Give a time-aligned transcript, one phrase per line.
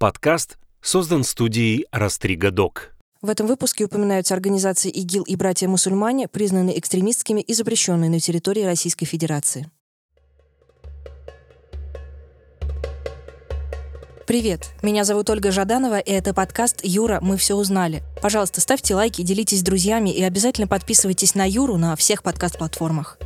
[0.00, 2.94] Подкаст создан студией «Растрига Док».
[3.20, 9.04] В этом выпуске упоминаются организации ИГИЛ и братья-мусульмане, признанные экстремистскими и запрещенные на территории Российской
[9.04, 9.70] Федерации.
[14.26, 18.02] Привет, меня зовут Ольга Жаданова, и это подкаст «Юра, мы все узнали».
[18.22, 23.18] Пожалуйста, ставьте лайки, делитесь с друзьями и обязательно подписывайтесь на Юру на всех подкаст-платформах.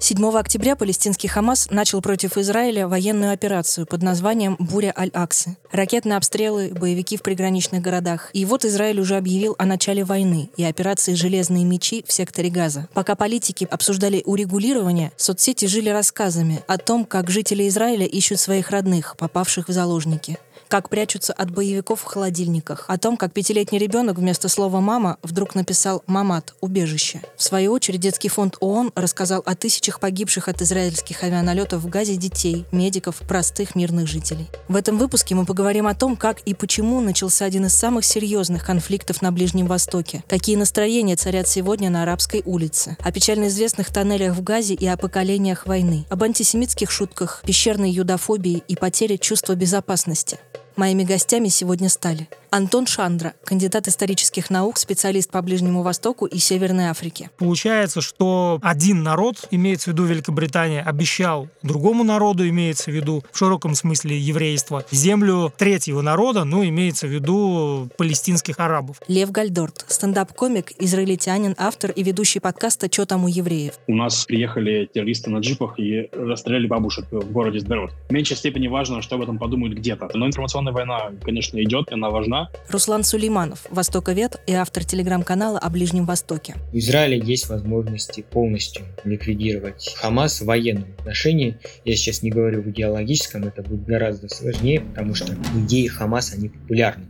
[0.00, 5.56] 7 октября палестинский Хамас начал против Израиля военную операцию под названием «Буря Аль-Аксы».
[5.72, 8.30] Ракетные обстрелы, боевики в приграничных городах.
[8.32, 12.88] И вот Израиль уже объявил о начале войны и операции «Железные мечи» в секторе Газа.
[12.94, 19.16] Пока политики обсуждали урегулирование, соцсети жили рассказами о том, как жители Израиля ищут своих родных,
[19.18, 24.48] попавших в заложники как прячутся от боевиков в холодильниках, о том, как пятилетний ребенок вместо
[24.48, 27.20] слова «мама» вдруг написал «мамат»— «убежище».
[27.36, 32.16] В свою очередь, детский фонд ООН рассказал о тысячах погибших от израильских авианалетов в Газе
[32.16, 34.48] детей, медиков, простых мирных жителей.
[34.68, 38.64] В этом выпуске мы поговорим о том, как и почему начался один из самых серьезных
[38.64, 44.34] конфликтов на Ближнем Востоке, какие настроения царят сегодня на арабской улице, о печально известных тоннелях
[44.34, 50.38] в Газе и о поколениях войны, об антисемитских шутках, пещерной юдофобии и потере чувства безопасности.
[50.78, 56.86] Моими гостями сегодня стали Антон Шандра, кандидат исторических наук, специалист по Ближнему Востоку и Северной
[56.86, 57.30] Африке.
[57.36, 63.36] Получается, что один народ, имеется в виду Великобритания, обещал другому народу, имеется в виду в
[63.36, 69.02] широком смысле еврейства, землю третьего народа, ну, имеется в виду палестинских арабов.
[69.08, 73.74] Лев Гальдорт, стендап-комик, израильтянин, автор и ведущий подкаста «Чё там у евреев?».
[73.88, 77.90] У нас приехали террористы на джипах и расстреляли бабушек в городе Сдерот.
[78.08, 80.08] В меньшей степени важно, что об этом подумают где-то.
[80.14, 86.04] Но информационная война, конечно, идет, она важна, Руслан Сулейманов, востоковед и автор телеграм-канала о Ближнем
[86.04, 86.54] Востоке.
[86.72, 91.58] В Израиле есть возможности полностью ликвидировать Хамас в военном отношении.
[91.84, 96.48] Я сейчас не говорю в идеологическом, это будет гораздо сложнее, потому что идеи Хамаса, они
[96.48, 97.06] популярны.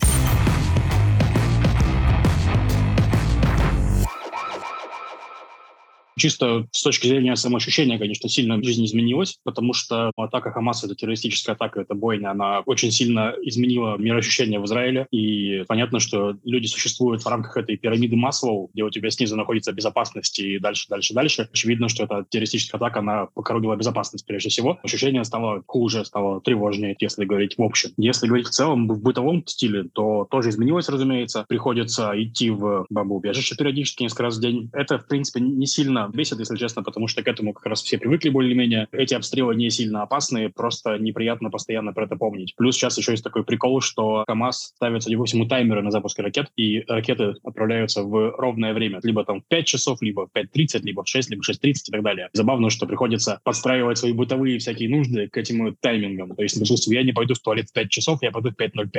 [6.19, 11.55] Чисто с точки зрения самоощущения, конечно, сильно жизнь изменилась, потому что атака Хамаса, это террористическая
[11.55, 15.07] атака, это бойня, она очень сильно изменила мироощущение в Израиле.
[15.11, 19.73] И понятно, что люди существуют в рамках этой пирамиды Маслоу, где у тебя снизу находится
[19.73, 21.49] безопасность и дальше, дальше, дальше.
[21.53, 24.79] Очевидно, что эта террористическая атака, она покоробила безопасность прежде всего.
[24.83, 27.91] Ощущение стало хуже, стало тревожнее, если говорить в общем.
[27.97, 31.45] Если говорить в целом, в бытовом стиле, то тоже изменилось, разумеется.
[31.49, 34.69] Приходится идти в бомбоубежище периодически несколько раз в день.
[34.73, 37.99] Это, в принципе, не сильно бесит, если честно, потому что к этому как раз все
[37.99, 38.89] привыкли более-менее.
[38.93, 42.55] Эти обстрелы не сильно опасные, просто неприятно постоянно про это помнить.
[42.57, 46.19] Плюс сейчас еще есть такой прикол, что КАМАЗ ставит, судя по всему, таймеры на запуск
[46.19, 49.01] ракет, и ракеты отправляются в ровное время.
[49.03, 51.93] Либо там в 5 часов, либо в 5.30, либо в 6, либо в 6.30 и
[51.93, 52.29] так далее.
[52.33, 56.35] Забавно, что приходится подстраивать свои бытовые всякие нужды к этим таймингам.
[56.35, 58.91] То есть, допустим, я не пойду в туалет в 5 часов, я пойду в 5.05.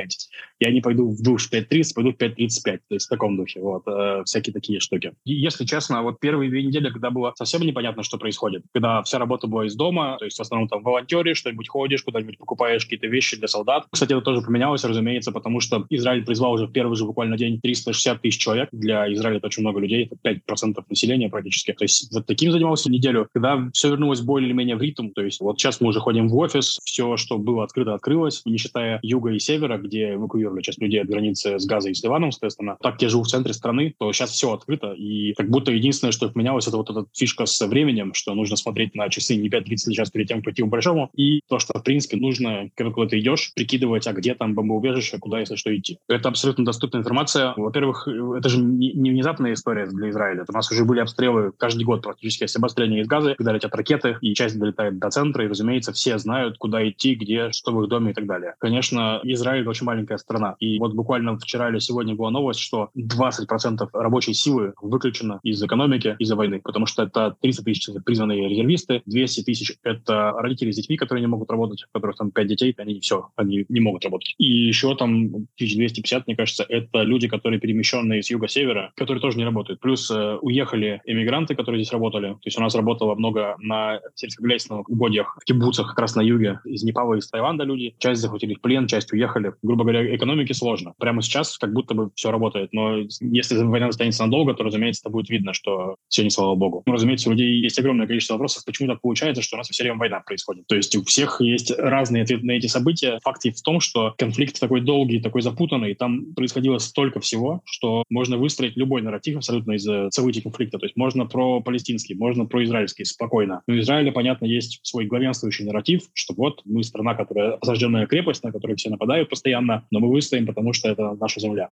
[0.60, 2.62] Я не пойду в душ в 5.30, пойду в 5.35.
[2.88, 3.60] То есть в таком духе.
[3.60, 3.82] Вот.
[3.86, 5.12] Э, всякие такие штуки.
[5.24, 8.62] И, если честно, вот первые две недели, когда было совсем непонятно, что происходит.
[8.74, 12.38] Когда вся работа была из дома, то есть в основном там волонтеришь, что-нибудь ходишь, куда-нибудь
[12.38, 13.86] покупаешь какие-то вещи для солдат.
[13.90, 17.58] Кстати, это тоже поменялось, разумеется, потому что Израиль призвал уже в первый же буквально день
[17.60, 18.68] 360 тысяч человек.
[18.72, 20.16] Для Израиля это очень много людей, это
[20.52, 21.72] 5% населения практически.
[21.72, 23.28] То есть вот таким занимался неделю.
[23.32, 26.28] Когда все вернулось более или менее в ритм, то есть вот сейчас мы уже ходим
[26.28, 30.80] в офис, все, что было открыто, открылось, не считая юга и севера, где эвакуировали часть
[30.82, 32.76] людей от границы с Газой и с Ливаном, соответственно.
[32.82, 36.28] Так я живу в центре страны, то сейчас все открыто, и как будто единственное, что
[36.28, 40.10] поменялось, это вот фиш фишка с временем, что нужно смотреть на часы не 5-30 час
[40.10, 43.20] перед тем, как пойти к большому, и то, что, в принципе, нужно, когда куда ты
[43.20, 45.98] идешь, прикидывать, а где там бомбоубежище, куда, если что, идти.
[46.08, 47.54] Это абсолютно доступная информация.
[47.56, 50.44] Во-первых, это же не, не внезапная история для Израиля.
[50.48, 54.16] У нас уже были обстрелы каждый год практически, если обострение из газа, когда летят ракеты,
[54.20, 57.88] и часть долетает до центра, и, разумеется, все знают, куда идти, где, что в их
[57.88, 58.54] доме и так далее.
[58.58, 60.56] Конечно, Израиль очень маленькая страна.
[60.58, 66.16] И вот буквально вчера или сегодня была новость, что 20% рабочей силы выключено из экономики
[66.18, 70.76] из-за войны, потому что это это 300 тысяч призванные резервисты, 200 тысяч— это родители с
[70.76, 74.04] детьми, которые не могут работать, у которых там 5 детей, они все, они не могут
[74.04, 74.34] работать.
[74.38, 75.26] И еще там
[75.56, 79.80] 1250, мне кажется, это люди, которые перемещенные с юга-севера, которые тоже не работают.
[79.80, 82.32] Плюс э, уехали эмигранты, которые здесь работали.
[82.32, 86.60] То есть у нас работало много на сельскохозяйственных угодьях, в кибуцах как раз на юге,
[86.64, 87.94] из Непала, из Таиланда люди.
[87.98, 89.52] Часть захватили в плен, часть уехали.
[89.62, 90.94] Грубо говоря, экономике сложно.
[90.98, 92.72] Прямо сейчас как будто бы все работает.
[92.72, 96.69] Но если война останется надолго, то, разумеется, это будет видно, что все не слава богу.
[96.70, 96.82] Богу.
[96.86, 99.82] Ну, разумеется, у людей есть огромное количество вопросов, почему так получается, что у нас все
[99.82, 100.66] время война происходит.
[100.66, 103.18] То есть у всех есть разные ответы на эти события.
[103.22, 108.36] Факт в том, что конфликт такой долгий, такой запутанный, там происходило столько всего, что можно
[108.36, 110.78] выстроить любой нарратив абсолютно из событий конфликта.
[110.78, 113.62] То есть можно про палестинский, можно про израильский спокойно.
[113.66, 118.52] У Израиля, понятно, есть свой главенствующий нарратив, что вот мы страна, которая осажденная крепость, на
[118.52, 121.70] которую все нападают постоянно, но мы выстоим, потому что это наша земля.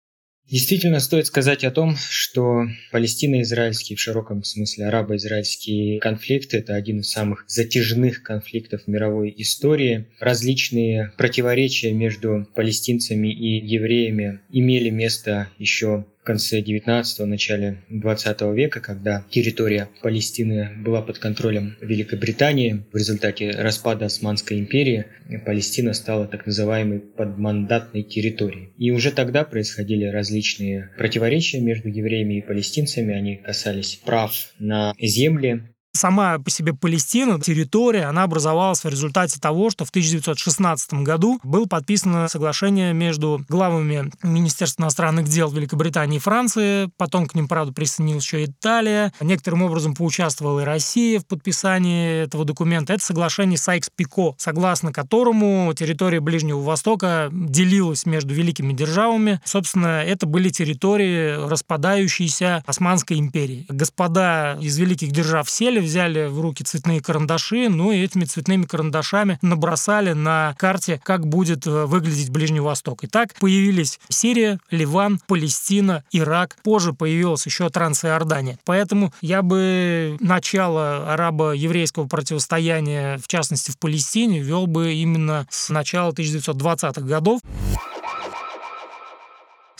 [0.50, 7.10] Действительно, стоит сказать о том, что палестино-израильский, в широком смысле арабо-израильский конфликт– это один из
[7.10, 10.08] самых затяжных конфликтов мировой истории.
[10.20, 18.78] Различные противоречия между палестинцами и евреями имели место еще в конце 19-го, начале 20 века,
[18.78, 22.84] когда территория Палестины была под контролем Великобритании.
[22.92, 25.06] В результате распада Османской империи
[25.44, 28.68] Палестина стала так называемой подмандатной территорией.
[28.78, 33.14] И уже тогда происходили различные противоречия между евреями и палестинцами.
[33.14, 39.68] Они касались прав на земли, Сама по себе Палестина, территория, она образовалась в результате того,
[39.68, 46.90] что в 1916 году было подписано соглашение между главами Министерства иностранных дел Великобритании и Франции,
[46.96, 52.46] потом к ним, правда, присоединилась еще Италия, некоторым образом поучаствовала и Россия в подписании этого
[52.46, 52.94] документа.
[52.94, 59.42] Это соглашение Сайкс-Пико, согласно которому территория Ближнего Востока делилась между великими державами.
[59.44, 63.66] Собственно, это были территории распадающейся Османской империи.
[63.68, 69.38] Господа из великих держав сели взяли в руки цветные карандаши, ну и этими цветными карандашами
[69.42, 73.04] набросали на карте, как будет э, выглядеть Ближний Восток.
[73.04, 76.56] И так появились Сирия, Ливан, Палестина, Ирак.
[76.62, 78.58] Позже появилась еще Трансиордания.
[78.64, 86.12] Поэтому я бы начало арабо-еврейского противостояния, в частности в Палестине, вел бы именно с начала
[86.12, 87.40] 1920-х годов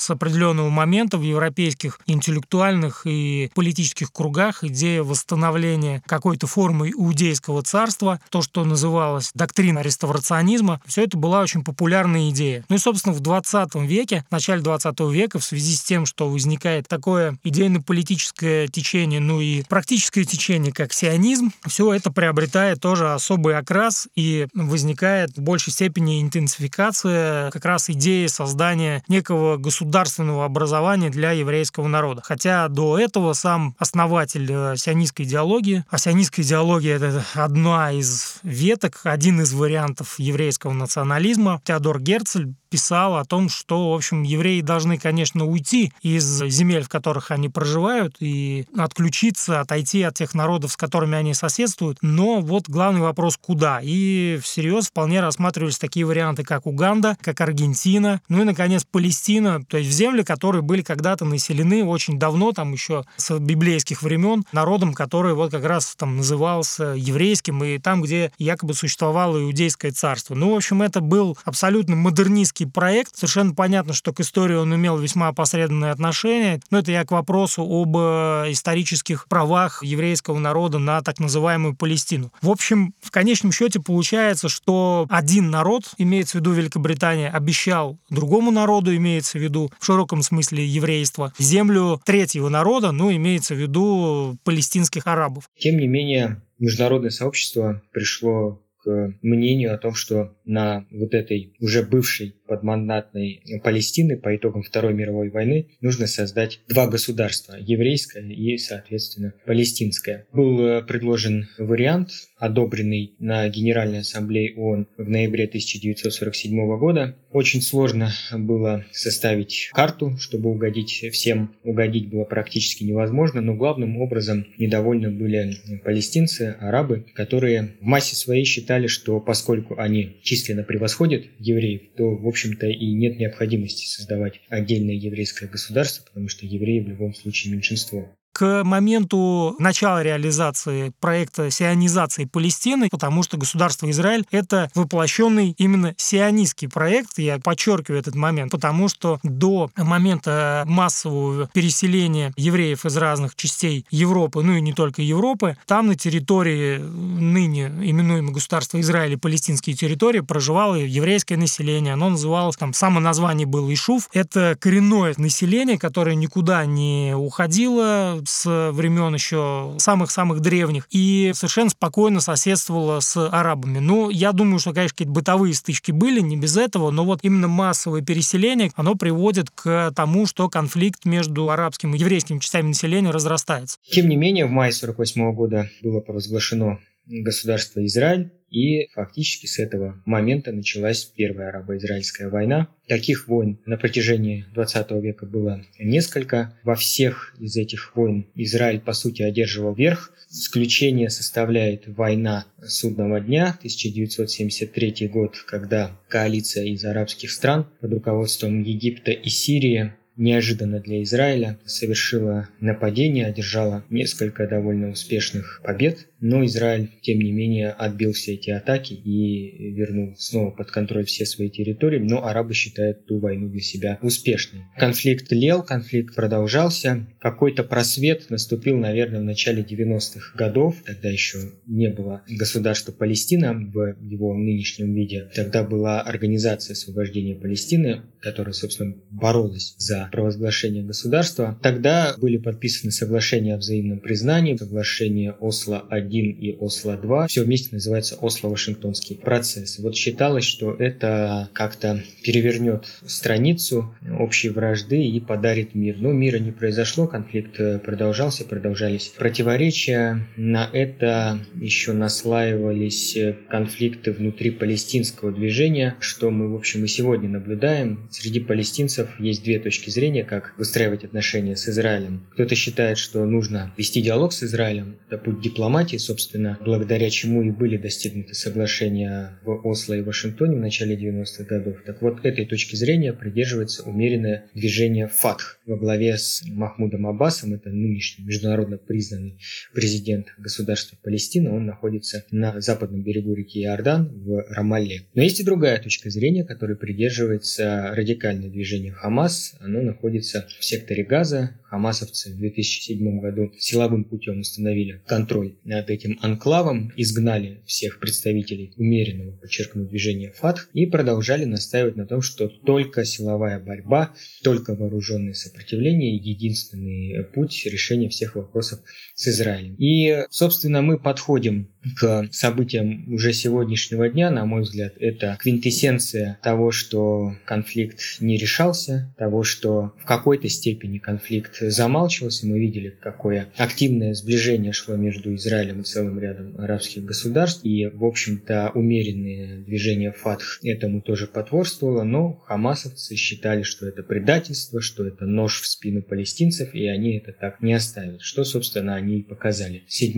[0.03, 8.21] с определенного момента в европейских интеллектуальных и политических кругах идея восстановления какой-то формы иудейского царства,
[8.31, 12.65] то, что называлось доктрина реставрационизма, все это была очень популярная идея.
[12.69, 16.29] Ну и, собственно, в 20 веке, в начале 20 века, в связи с тем, что
[16.29, 23.57] возникает такое идейно-политическое течение, ну и практическое течение, как сионизм, все это приобретает тоже особый
[23.57, 31.11] окрас и возникает в большей степени интенсификация как раз идеи создания некого государства государственного образования
[31.11, 32.23] для еврейского народа.
[32.25, 39.01] Хотя до этого сам основатель э, сионистской идеологии, а сионистская идеология— это одна из веток,
[39.05, 44.97] один из вариантов еврейского национализма, Теодор Герцель писал о том, что, в общем, евреи должны,
[44.97, 50.77] конечно, уйти из земель, в которых они проживают, и отключиться, отойти от тех народов, с
[50.79, 51.99] которыми они соседствуют.
[52.01, 53.81] Но вот главный вопрос— куда?
[53.83, 59.77] И всерьез вполне рассматривались такие варианты, как Уганда, как Аргентина, ну и, наконец, Палестина, то
[59.77, 64.95] есть в земли, которые были когда-то населены очень давно, там еще с библейских времен, народом,
[64.95, 70.35] который вот как раз там назывался еврейским, и там, где якобы существовало иудейское царство.
[70.35, 73.17] Ну, в общем, это был абсолютно модернистский исторический проект.
[73.17, 76.61] Совершенно понятно, что к истории он имел весьма опосредованное отношение.
[76.71, 82.33] Но это я к вопросу об э, исторических правах еврейского народа на так называемую Палестину.
[82.41, 88.51] В общем, в конечном счете получается, что один народ, имеется в виду Великобритания, обещал другому
[88.51, 94.37] народу, имеется в виду в широком смысле еврейства, землю третьего народа, ну, имеется в виду
[94.45, 95.45] палестинских арабов.
[95.59, 102.35] Тем не менее, международное сообщество пришло мнению о том, что на вот этой уже бывшей
[102.53, 110.27] подмандатной Палестины по итогам Второй мировой войны нужно создать два государства, еврейское и, соответственно, палестинское.
[110.33, 117.17] Был э, предложен вариант, одобренный на Генеральной Ассамблее ООН в ноябре 1947 года.
[117.31, 121.55] Очень сложно было составить карту, чтобы угодить всем.
[121.65, 128.45] Угодить было практически невозможно, но главным образом недовольны были палестинцы, арабы, которые в массе своей
[128.45, 134.95] считали, что поскольку они численно превосходят евреев, то, в общем-то, и нет необходимости создавать отдельное
[134.95, 142.25] еврейское государство, потому что евреи в любом случае меньшинство к моменту начала реализации проекта сионизации
[142.25, 148.89] Палестины, потому что государство Израиль— это воплощенный именно сионистский проект, я подчеркиваю этот момент, потому
[148.89, 155.57] что до момента массового переселения евреев из разных частей Европы, ну и не только Европы,
[155.67, 161.95] там на территории ныне именуемого государства Израиль и палестинские территории проживало еврейское население.
[161.95, 164.09] Оно называлось, там, само название было Ишуф.
[164.13, 172.21] Это коренное население, которое никуда не уходило, с времен еще самых-самых древних и совершенно спокойно
[172.21, 173.79] соседствовала с арабами.
[173.79, 177.49] Ну, я думаю, что, конечно, какие-то бытовые стычки были, не без этого, но вот именно
[177.49, 183.79] массовое переселение, оно приводит к тому, что конфликт между арабским и еврейским частями населения разрастается.
[183.91, 190.01] Тем не менее, в мае 48 года было провозглашено государство Израиль, и фактически с этого
[190.05, 192.69] момента началась Первая арабо-израильская война.
[192.87, 196.55] Таких войн на протяжении 20 века было несколько.
[196.63, 200.13] Во всех из этих войн Израиль, по сути, одерживал верх.
[200.31, 209.13] Исключение составляет война судного дня, 1973 год, когда коалиция из арабских стран под руководством Египта
[209.13, 217.19] и Сирии неожиданно для Израиля совершила нападение, одержала несколько довольно успешных побед, но Израиль, тем
[217.19, 222.25] не менее, отбил все эти атаки и вернул снова под контроль все свои территории, но
[222.25, 224.63] арабы считают ту войну для себя успешной.
[224.77, 231.91] Конфликт лел, конфликт продолжался, какой-то просвет наступил, наверное, в начале 90-х годов, тогда еще не
[231.91, 239.75] было государства Палестина в его нынешнем виде, тогда была Организация освобождения Палестины, которая, собственно, боролась
[239.79, 241.59] за провозглашение государства.
[241.63, 247.29] Тогда были подписаны соглашения о взаимном признании, соглашение Осло-1 и Осло-2.
[247.29, 249.79] Все вместе называется Осло-Вашингтонский процесс.
[249.79, 255.97] Вот считалось, что это как-то перевернет страницу общей вражды и подарит мир.
[255.99, 260.27] Но мира не произошло, конфликт продолжался, продолжались противоречия.
[260.37, 263.17] На это еще наслаивались
[263.49, 268.09] конфликты внутри палестинского движения, что мы, в общем, и сегодня наблюдаем.
[268.11, 272.27] Среди палестинцев есть две точки зрения, как выстраивать отношения с Израилем.
[272.33, 277.51] Кто-то считает, что нужно вести диалог с Израилем, это путь дипломатии, собственно, благодаря чему и
[277.51, 281.77] были достигнуты соглашения в Осло и Вашингтоне в начале 90-х годов.
[281.87, 287.71] Так вот, этой точки зрения придерживается умеренное движение ФАТХ во главе с Махмудом Аббасом, это
[287.71, 289.39] нынешний международно признанный
[289.75, 295.03] президент государства Палестина, он находится на западном берегу реки Иордан в Рамалле.
[295.15, 299.55] Но есть и другая точка зрения, которой придерживается радикальное движение Хамас.
[299.61, 301.59] Оно находится в секторе Газа.
[301.65, 309.33] Хамасовцы в 2007 году силовым путем установили контроль над этим анклавом, изгнали всех представителей умеренного,
[309.37, 316.17] подчеркну, движения ФАТХ и продолжали настаивать на том, что только силовая борьба, только вооруженное сопротивление–
[316.23, 318.81] единственный путь решения всех вопросов
[319.15, 319.75] с Израилем.
[319.79, 326.71] И, собственно, мы подходим к событиям уже сегодняшнего дня, на мой взгляд, это квинтэссенция того,
[326.71, 332.47] что конфликт не решался, того, что в какой-то степени конфликт замалчивался.
[332.47, 337.65] Мы видели, какое активное сближение шло между Израилем и целым рядом арабских государств.
[337.65, 344.81] И, в общем-то, умеренное движение ФАТХ этому тоже потворствовало, но хамасовцы считали, что это предательство,
[344.81, 349.21] что это нож в спину палестинцев, и они это так не оставят, что, собственно, они
[349.21, 349.83] и показали.
[349.89, 350.13] 7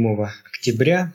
[0.44, 1.12] октября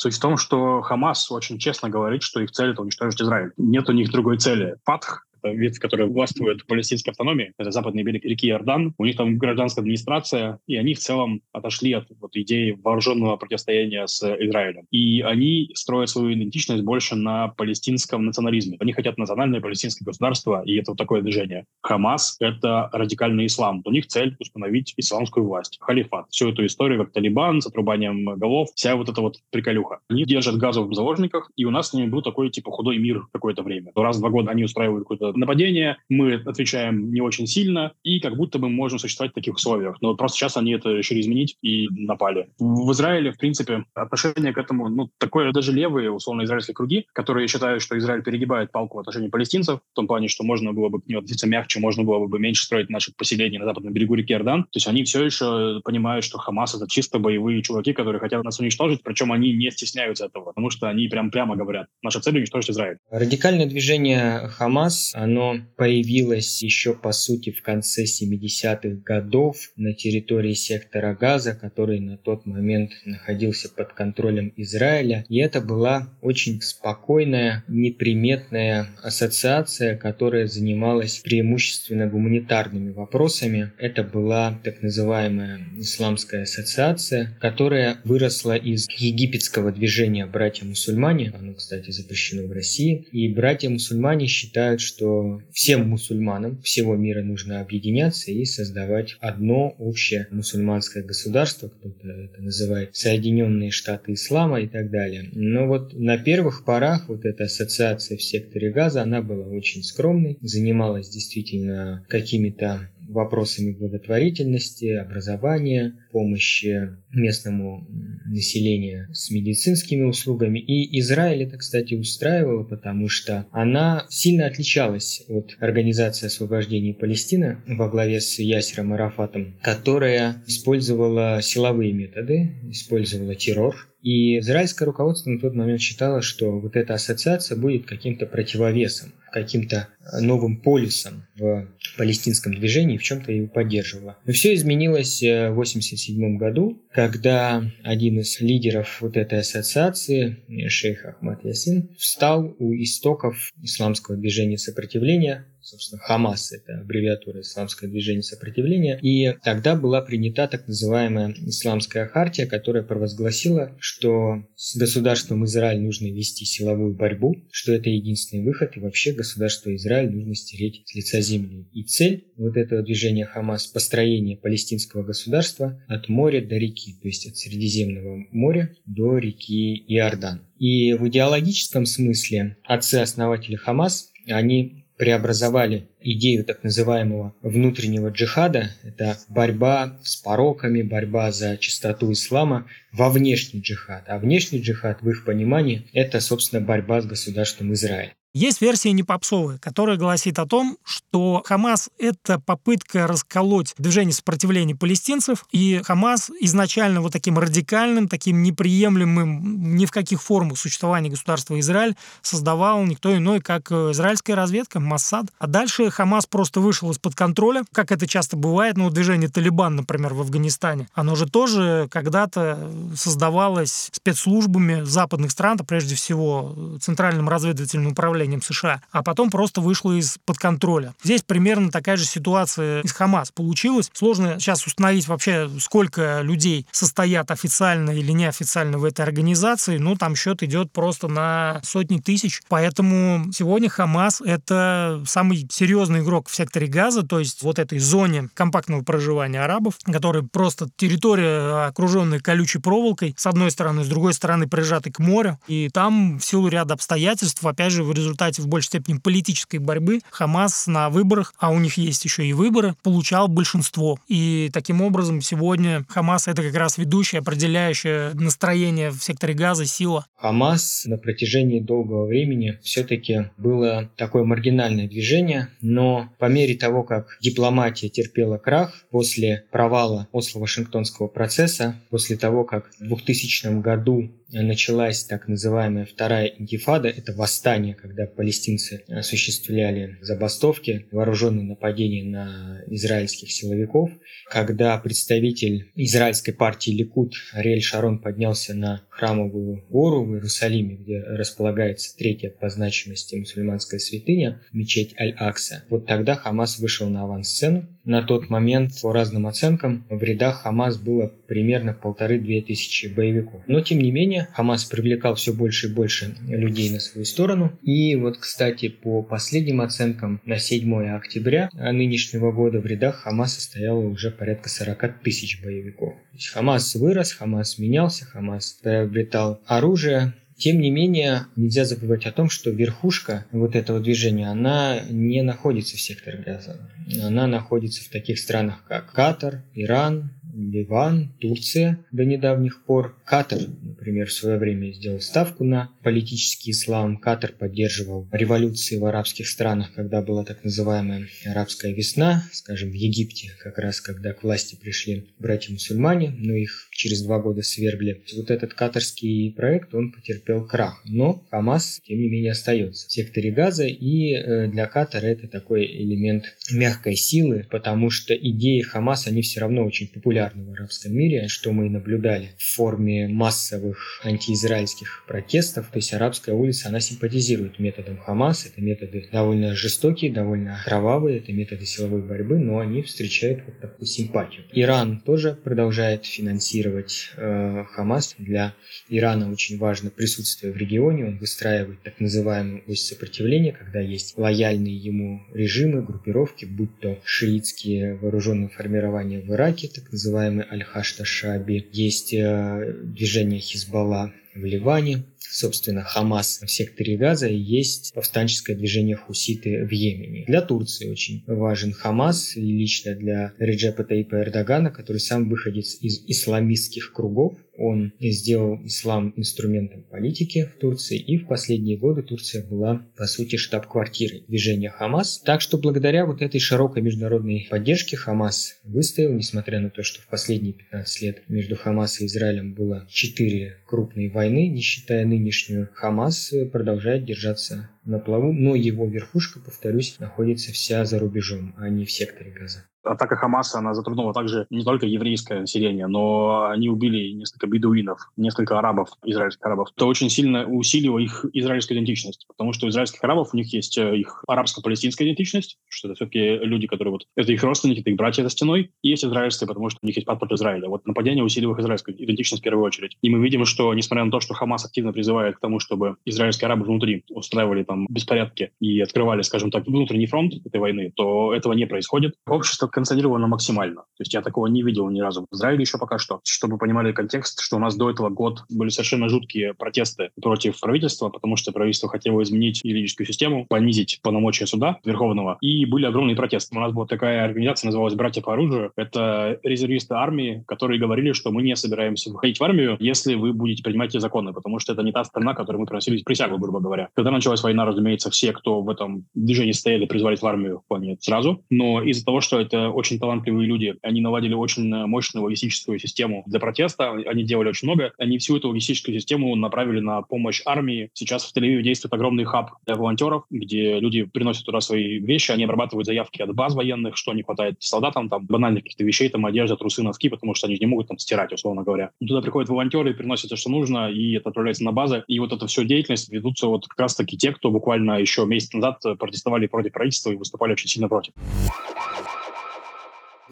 [0.00, 3.52] Суть в том, что Хамас очень честно говорит, что их цель— это уничтожить Израиль.
[3.58, 4.76] Нет у них другой цели.
[4.86, 9.38] Фатх это ветвь, которая властвует палестинской автономии, это западный берег реки Иордан, у них там
[9.38, 14.86] гражданская администрация, и они в целом отошли от вот, идеи вооруженного противостояния с Израилем.
[14.90, 18.76] И они строят свою идентичность больше на палестинском национализме.
[18.80, 21.66] Они хотят национальное палестинское государство, и это вот такое движение.
[21.82, 23.82] Хамас— это радикальный ислам.
[23.84, 26.26] У них цель установить исламскую власть, халифат.
[26.30, 30.00] Всю эту историю, как Талибан, с отрубанием голов, вся вот эта вот приколюха.
[30.08, 33.26] Они держат газов в заложниках, и у нас с ними был такой, типа, худой мир
[33.32, 33.92] какое-то время.
[33.94, 38.36] Раз в два года они устраивают какую-то нападение, мы отвечаем не очень сильно, и как
[38.36, 39.96] будто бы можем существовать в таких условиях.
[40.00, 42.50] Но просто сейчас они это решили изменить и напали.
[42.58, 47.48] В Израиле, в принципе, отношение к этому, ну, такое даже левые, условно, израильские круги, которые
[47.48, 51.00] считают, что Израиль перегибает палку в отношении палестинцев, в том плане, что можно было бы
[51.00, 54.32] к ним относиться мягче, можно было бы меньше строить наши поселения на западном берегу реки
[54.32, 54.64] Иордан.
[54.64, 58.58] То есть они все еще понимают, что Хамас— это чисто боевые чуваки, которые хотят нас
[58.60, 62.70] уничтожить, причем они не стесняются этого, потому что они прям прямо говорят, наша цель— уничтожить
[62.70, 62.98] Израиль.
[63.10, 71.14] Радикальное движение Хамас, оно появилось еще, по сути, в конце 70-х годов на территории сектора
[71.14, 75.26] Газа, который на тот момент находился под контролем Израиля.
[75.28, 83.72] И это была очень спокойная, неприметная ассоциация, которая занималась преимущественно гуманитарными вопросами.
[83.76, 91.34] Это была так называемая Исламская ассоциация, которая выросла из египетского движения «Братья-мусульмане».
[91.38, 93.06] Оно, кстати, запрещено в России.
[93.12, 95.09] И братья-мусульмане считают, что
[95.52, 102.94] всем мусульманам всего мира нужно объединяться и создавать одно общее мусульманское государство, кто-то это называет
[102.96, 105.28] Соединенные Штаты Ислама и так далее.
[105.32, 110.38] Но вот на первых порах вот эта ассоциация в секторе газа, она была очень скромной,
[110.40, 117.86] занималась действительно какими-то вопросами благотворительности, образования, помощи местному
[118.30, 120.58] населению с медицинскими услугами.
[120.58, 127.88] И Израиль это, кстати, устраивало, потому что она сильно отличалась от Организации освобождения Палестины во
[127.88, 135.54] главе с Ясером Арафатом, которая использовала силовые методы, использовала террор, и израильское руководство на тот
[135.54, 142.54] момент считало, что вот эта ассоциация будет каким-то противовесом, каким-то э, новым полюсом в палестинском
[142.54, 144.16] движении, в чем-то его поддерживала.
[144.24, 150.38] Но все изменилось э, в 1987 году, когда один из лидеров вот этой ассоциации,
[150.68, 158.22] шейх Ахмад Ясин, встал у истоков исламского движения сопротивления собственно, Хамас, это аббревиатура Исламское движение
[158.22, 165.80] сопротивления, и тогда была принята так называемая Исламская хартия, которая провозгласила, что с государством Израиль
[165.80, 170.94] нужно вести силовую борьбу, что это единственный выход, и вообще государство Израиль нужно стереть с
[170.94, 171.68] лица земли.
[171.72, 177.26] И цель вот этого движения Хамас– построение палестинского государства от моря до реки, то есть
[177.26, 180.40] от Средиземного моря до реки Иордан.
[180.58, 189.98] И в идеологическом смысле отцы-основатели Хамас, они преобразовали идею так называемого внутреннего джихада, это борьба
[190.04, 194.04] с пороками, борьба за чистоту ислама, во внешний джихад.
[194.08, 198.12] А внешний джихад, в их понимании, это, собственно, борьба с государством Израиль.
[198.32, 204.76] Есть версия не попсовая, которая гласит о том, что Хамас— это попытка расколоть движение сопротивления
[204.76, 211.58] палестинцев, и Хамас изначально вот таким радикальным, таким неприемлемым ни в каких формах существования государства
[211.58, 215.26] Израиль создавал никто иной, как э, израильская разведка, Массад.
[215.40, 220.14] А дальше Хамас просто вышел из-под контроля, как это часто бывает, ну, движение Талибан, например,
[220.14, 220.88] в Афганистане.
[220.94, 228.42] Оно же тоже когда-то создавалось спецслужбами западных стран, а прежде всего Центральным разведывательным управлением управлением
[228.42, 230.94] США, а потом просто вышла из-под контроля.
[231.02, 233.90] Здесь примерно такая же ситуация из Хамас получилась.
[233.92, 240.16] Сложно сейчас установить вообще, сколько людей состоят официально или неофициально в этой организации, но там
[240.16, 242.42] счет идет просто на сотни тысяч.
[242.48, 248.28] Поэтому сегодня Хамас— это самый серьезный игрок в секторе Газа, то есть вот этой зоне
[248.34, 254.46] компактного проживания арабов, который просто территория, окруженная колючей проволокой, с одной стороны, с другой стороны
[254.46, 255.38] прижатой к морю.
[255.46, 259.58] И там в силу ряда обстоятельств, опять же, в результате результате в большей степени политической
[259.58, 263.98] борьбы Хамас на выборах, а у них есть еще и выборы, получал большинство.
[264.08, 270.06] И таким образом сегодня Хамас это как раз ведущее, определяющее настроение в секторе газа, сила.
[270.16, 277.18] Хамас на протяжении долгого времени все-таки было такое маргинальное движение, но по мере того, как
[277.20, 285.28] дипломатия терпела крах после провала Осло-Вашингтонского процесса, после того, как в 2000 году началась так
[285.28, 293.90] называемая вторая интифада, это восстание, когда палестинцы осуществляли забастовки, вооруженные нападения на израильских силовиков,
[294.30, 301.96] когда представитель израильской партии Ликут Ариэль Шарон поднялся на храмовую гору в Иерусалиме, где располагается
[301.96, 305.64] третья по значимости мусульманская святыня, мечеть Аль-Акса.
[305.70, 307.66] Вот тогда Хамас вышел на авансцену.
[307.84, 313.42] На тот момент, по разным оценкам, в рядах Хамас было примерно полторы-две тысячи боевиков.
[313.46, 317.58] Но, тем не менее, Хамас привлекал все больше и больше людей на свою сторону.
[317.62, 323.80] И вот, кстати, по последним оценкам, на 7 октября нынешнего года в рядах Хамаса стояло
[323.80, 325.94] уже порядка 40 тысяч боевиков.
[326.28, 332.48] Хамас вырос, Хамас менялся, Хамас приобретал оружие, тем не менее, нельзя забывать о том, что
[332.48, 336.58] верхушка вот этого движения, она не находится в секторе Газа.
[337.02, 342.96] Она находится в таких странах, как Катар, Иран, Ливан, Турция до недавних пор.
[343.04, 346.96] Катар, например, в свое время сделал ставку на политический ислам.
[346.98, 353.32] Катар поддерживал революции в арабских странах, когда была так называемая арабская весна, скажем, в Египте,
[353.42, 358.02] как раз когда к власти пришли братья-мусульмане, но их через два года свергли.
[358.16, 360.82] Вот этот катарский проект, он потерпел крах.
[360.84, 365.64] Но Хамас, тем не менее, остается в секторе Газа, и э, для Катара это такой
[365.66, 371.28] элемент мягкой силы, потому что идеи Хамас, они все равно очень популярны в арабском мире,
[371.28, 375.69] что мы и наблюдали в форме массовых антиизраильских протестов.
[375.72, 378.46] То есть арабская улица, она симпатизирует методам Хамас.
[378.46, 383.86] Это методы довольно жестокие, довольно кровавые, это методы силовой борьбы, но они встречают вот такую
[383.86, 384.44] симпатию.
[384.52, 388.16] Иран тоже продолжает финансировать э, Хамас.
[388.18, 388.54] Для
[388.88, 391.06] Ирана очень важно присутствие в регионе.
[391.06, 397.94] Он выстраивает так называемую ось сопротивления, когда есть лояльные ему режимы, группировки, будь то шиитские
[397.94, 405.82] вооруженные формирования в Ираке, так называемый Аль-Хашта Шаби, есть э, движение Хизбалла в Ливане, собственно,
[405.82, 410.24] Хамас в секторе Газа и есть повстанческое движение Хуситы в Йемене.
[410.26, 416.02] Для Турции очень важен Хамас и лично для Реджепа Таипа Эрдогана, который сам выходец из
[416.06, 422.86] исламистских кругов, он сделал ислам инструментом политики в Турции, и в последние годы Турция была,
[422.96, 425.20] по сути, штаб-квартирой движения Хамас.
[425.20, 430.06] Так что благодаря вот этой широкой международной поддержке Хамас выстоял, несмотря на то, что в
[430.06, 435.68] последние 15 лет между Хамас и Израилем было четыре крупные войны, не считая нынешнюю.
[435.74, 441.84] Хамас продолжает держаться на плаву, но его верхушка, повторюсь, находится вся за рубежом, а не
[441.84, 442.64] в секторе Газа.
[442.82, 448.58] Атака Хамаса, она затронула также не только еврейское население, но они убили несколько бедуинов, несколько
[448.58, 449.68] арабов, израильских арабов.
[449.76, 453.76] Это очень сильно усилило их израильскую идентичность, потому что у израильских арабов у них есть
[453.76, 457.06] э, их арабско-палестинская идентичность, что это все-таки люди, которые вот...
[457.16, 459.96] Это их родственники, это их братья за стеной, и есть израильская, потому что у них
[459.96, 460.68] есть паспорт Израиля.
[460.68, 462.96] Вот нападение усилило их израильскую идентичность в первую очередь.
[463.02, 466.46] И мы видим, что, несмотря на то, что Хамас активно призывает к тому, чтобы израильские
[466.46, 471.52] арабы внутри устраивали там беспорядки и открывали, скажем так, внутренний фронт этой войны, то этого
[471.52, 472.14] не происходит.
[472.26, 473.82] Общество консолидировано максимально.
[473.82, 476.20] То есть я такого не видел ни разу в Израиле еще пока что.
[476.24, 481.10] Чтобы понимали контекст, что у нас до этого год были совершенно жуткие протесты против правительства,
[481.10, 486.56] потому что правительство хотело изменить юридическую систему, понизить полномочия суда Верховного, и были огромные протесты.
[486.56, 488.72] У нас была такая организация, называлась «Братья по оружию».
[488.74, 493.62] Это резервисты армии, которые говорили, что мы не собираемся выходить в армию, если вы будете
[493.62, 496.88] принимать эти законы, потому что это не та страна, которой мы просили присягу, грубо говоря.
[496.94, 501.44] Когда началась война, разумеется, все, кто в этом движении стояли, призвались в армию вполне сразу.
[501.50, 506.40] Но из-за того, что это очень талантливые люди, они наладили очень мощную логистическую систему для
[506.40, 510.90] протеста, они делали очень много, они всю эту логистическую систему направили на помощь армии.
[510.94, 515.44] Сейчас в Тель-Авиве действует огромный хаб для волонтеров, где люди приносят туда свои вещи, они
[515.44, 519.56] обрабатывают заявки от баз военных, что не хватает солдатам, там, банальных каких-то вещей, там, одежда,
[519.56, 521.90] трусы, носки, потому что они не могут там стирать, условно говоря.
[522.06, 525.04] Туда приходят волонтеры, приносят то, что нужно, и это отправляется на базы.
[525.06, 528.82] И вот эта всю деятельность ведутся вот как раз-таки те, кто буквально еще месяц назад
[528.98, 531.12] протестовали против правительства и выступали очень сильно против.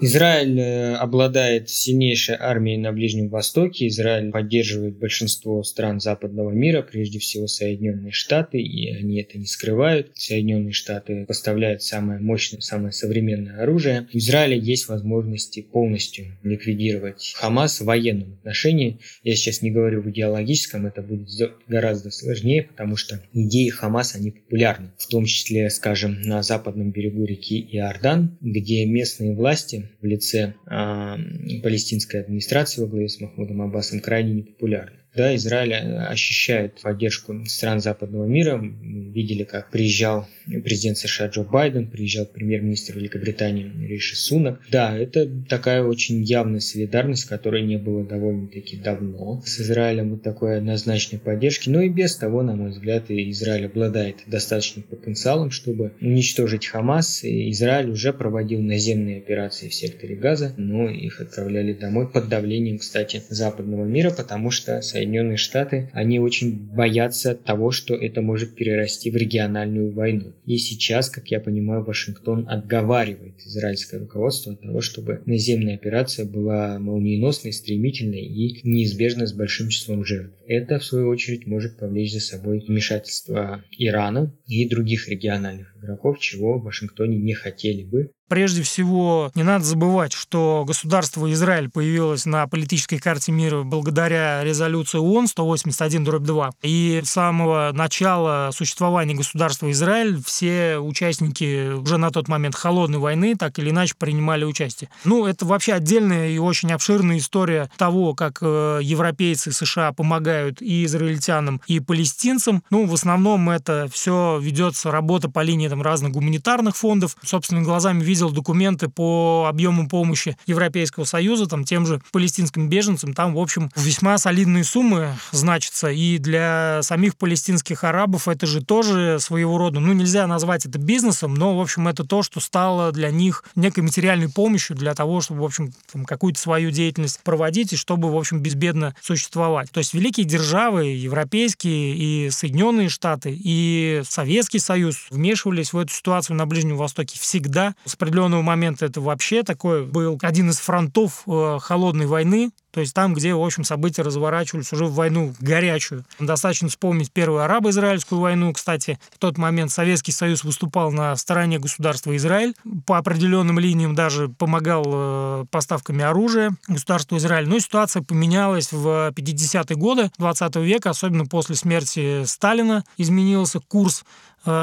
[0.00, 3.88] Израиль э, обладает сильнейшей армией на Ближнем Востоке.
[3.88, 10.12] Израиль поддерживает большинство стран западного мира, прежде всего Соединенные Штаты, и они это не скрывают.
[10.14, 14.06] Соединенные Штаты поставляют самое мощное, самое современное оружие.
[14.14, 19.00] У Израиля есть возможности полностью ликвидировать Хамас в военном отношении.
[19.24, 21.28] Я сейчас не говорю в идеологическом, это будет
[21.66, 24.92] гораздо сложнее, потому что идеи Хамас, они популярны.
[24.96, 31.16] В том числе, скажем, на западном берегу реки Иордан, где местные власти в лице э,
[31.62, 34.98] палестинской администрации во главе с Махмудом Аббасом крайне непопулярны.
[35.18, 38.56] Да, Израиль э, ощущает поддержку стран западного мира.
[38.56, 44.60] Мы видели, как приезжал президент США Джо Байден, приезжал премьер-министр Великобритании Риши Сунак.
[44.70, 50.58] Да, это такая очень явная солидарность, которой не было довольно-таки давно с Израилем вот такой
[50.58, 51.68] однозначной поддержки.
[51.68, 57.24] Но и без того, на мой взгляд, Израиль обладает достаточным потенциалом, чтобы уничтожить Хамас.
[57.24, 63.20] Израиль уже проводил наземные операции в секторе Газа, но их отправляли домой под давлением, кстати,
[63.28, 69.10] западного мира, потому что Соединенные Соединенные Штаты, они очень боятся того, что это может перерасти
[69.10, 70.34] в региональную войну.
[70.44, 76.78] И сейчас, как я понимаю, Вашингтон отговаривает израильское руководство от того, чтобы наземная операция была
[76.78, 80.34] молниеносной, стремительной и неизбежно с большим числом жертв.
[80.46, 86.58] Это, в свою очередь, может повлечь за собой вмешательство Ирана и других региональных игроков, чего
[86.58, 88.10] в Вашингтоне не хотели бы.
[88.28, 94.98] Прежде всего, не надо забывать, что государство Израиль появилось на политической карте мира благодаря резолюции
[94.98, 96.50] ООН 181-2.
[96.62, 103.34] И с самого начала существования государства Израиль все участники уже на тот момент холодной войны
[103.34, 104.90] так или иначе принимали участие.
[105.04, 110.84] Ну, это вообще отдельная и очень обширная история того, как э, европейцы США помогают и
[110.84, 112.62] израильтянам, и палестинцам.
[112.70, 117.16] Ну, в основном это все ведется работа по линии там, разных гуманитарных фондов.
[117.24, 123.14] Собственными глазами видел видел документы по объему помощи Европейского Союза, там, тем же палестинским беженцам,
[123.14, 125.88] там, в общем, весьма солидные суммы значатся.
[125.88, 131.34] И для самих палестинских арабов это же тоже своего рода, ну, нельзя назвать это бизнесом,
[131.34, 135.42] но, в общем, это то, что стало для них некой материальной помощью для того, чтобы,
[135.42, 135.72] в общем,
[136.04, 139.70] какую-то свою деятельность проводить и чтобы, в общем, безбедно существовать.
[139.70, 146.36] То есть великие державы, европейские и Соединенные Штаты, и Советский Союз вмешивались в эту ситуацию
[146.36, 151.58] на Ближнем Востоке всегда с определенного момента это вообще такой был один из фронтов э,
[151.60, 156.04] холодной войны, то есть там, где, в общем, события разворачивались уже в войну горячую.
[156.20, 158.52] Достаточно вспомнить первую арабо-израильскую войну.
[158.52, 162.54] Кстати, в тот момент Советский Союз выступал на стороне государства Израиль.
[162.86, 167.48] По определенным линиям даже помогал э, поставками оружия государству Израиль.
[167.48, 172.84] Но ситуация поменялась в 50-е годы 20 века, особенно после смерти Сталина.
[172.96, 174.04] Изменился курс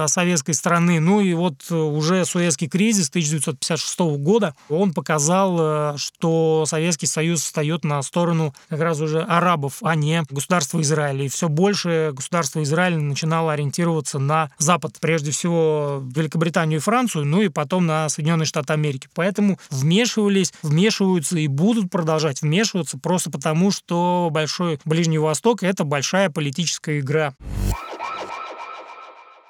[0.08, 1.00] советской страны.
[1.00, 7.41] Ну и вот э, уже Суэцкий кризис 1956 года, он показал, э, что Советский Союз
[7.41, 11.26] встает на сторону как раз уже арабов, а не государства Израиля.
[11.26, 17.41] И все больше государство Израиля начинало ориентироваться на Запад, прежде всего Великобританию и Францию, ну
[17.41, 19.08] и потом на Соединенные Штаты Америки.
[19.13, 26.30] Поэтому вмешивались, вмешиваются и будут продолжать вмешиваться просто потому, что Большой Ближний Восток– это большая
[26.30, 27.34] политическая игра.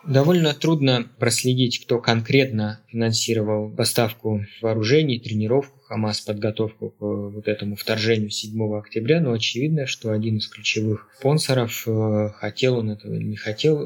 [0.08, 8.30] Довольно трудно проследить, кто конкретно финансировал поставку вооружений, тренировку ХАМАС, подготовку к вот этому вторжению
[8.30, 13.36] 7 октября, но очевидно, что один из ключевых спонсоров, э, хотел он этого или не
[13.36, 13.82] хотел,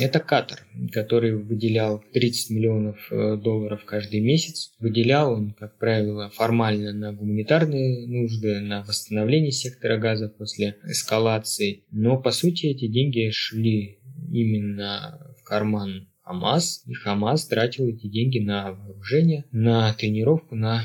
[0.00, 0.60] это Катар,
[0.92, 4.72] который выделял 30 миллионов э, долларов каждый месяц.
[4.78, 12.20] Выделял он, как правило, формально на гуманитарные нужды, на восстановление сектора газа после эскалации, но
[12.20, 13.98] по сути эти деньги шли
[14.32, 20.84] именно карман Хамас, и Хамас тратил эти деньги на вооружение, на тренировку, на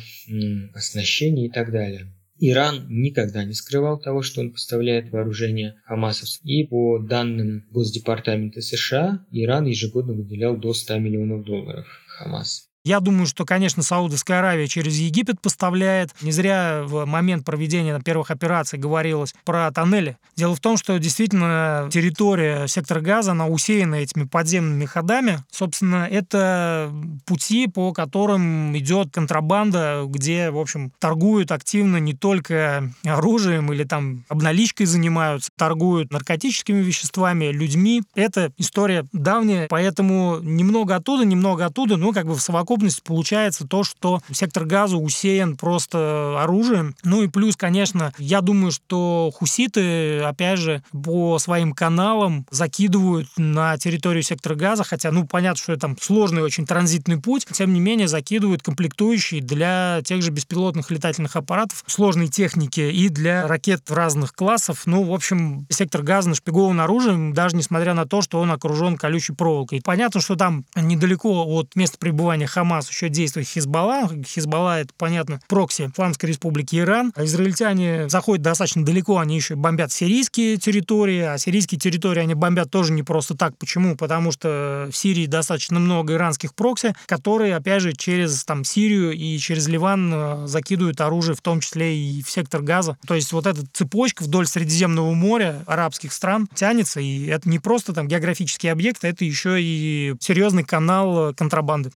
[0.73, 2.13] оснащение и так далее.
[2.41, 6.45] Иран никогда не скрывал того, что он поставляет вооружение Хамасовцам.
[6.45, 12.68] И по данным Госдепартамента США, Иран ежегодно выделял до 100 миллионов долларов Хамас.
[12.85, 16.11] Я думаю, что, конечно, Саудовская Аравия через Египет поставляет.
[16.21, 20.17] Не зря в момент проведения первых операций говорилось про тоннели.
[20.37, 25.43] Дело в том, что действительно территория сектора газа, она усеяна этими подземными ходами.
[25.51, 26.89] Собственно, это
[27.25, 34.23] пути, по которым идет контрабанда, где, в общем, торгуют активно не только оружием или там
[34.29, 38.03] обналичкой занимаются, торгуют наркотическими веществами, людьми.
[38.15, 43.67] Это история давняя, поэтому немного оттуда, немного оттуда, ну, как бы в совокупности совокупности получается
[43.67, 46.95] то, что сектор газа усеян просто оружием.
[47.03, 53.77] Ну и плюс, конечно, я думаю, что хуситы, опять же, по своим каналам закидывают на
[53.77, 57.79] территорию сектора газа, хотя, ну, понятно, что это там сложный очень транзитный путь, тем не
[57.79, 64.33] менее закидывают комплектующие для тех же беспилотных летательных аппаратов, сложной техники и для ракет разных
[64.33, 64.83] классов.
[64.85, 69.33] Ну, в общем, сектор газа нашпигован оружием, даже несмотря на то, что он окружен колючей
[69.33, 69.81] проволокой.
[69.83, 74.09] Понятно, что там недалеко от места пребывания Хамас еще действует Хизбалла.
[74.25, 77.13] Хизбалла, это, понятно, прокси Исламской Республики Иран.
[77.15, 82.91] Израильтяне заходят достаточно далеко, они еще бомбят сирийские территории, а сирийские территории они бомбят тоже
[82.91, 83.57] не просто так.
[83.57, 83.95] Почему?
[83.95, 89.37] Потому что в Сирии достаточно много иранских прокси, которые, опять же, через там, Сирию и
[89.37, 92.97] через Ливан э, закидывают оружие, в том числе и в сектор газа.
[93.07, 97.93] То есть вот эта цепочка вдоль Средиземного моря арабских стран тянется, и это не просто
[97.93, 101.91] там географический объект, это еще и серьезный канал контрабанды.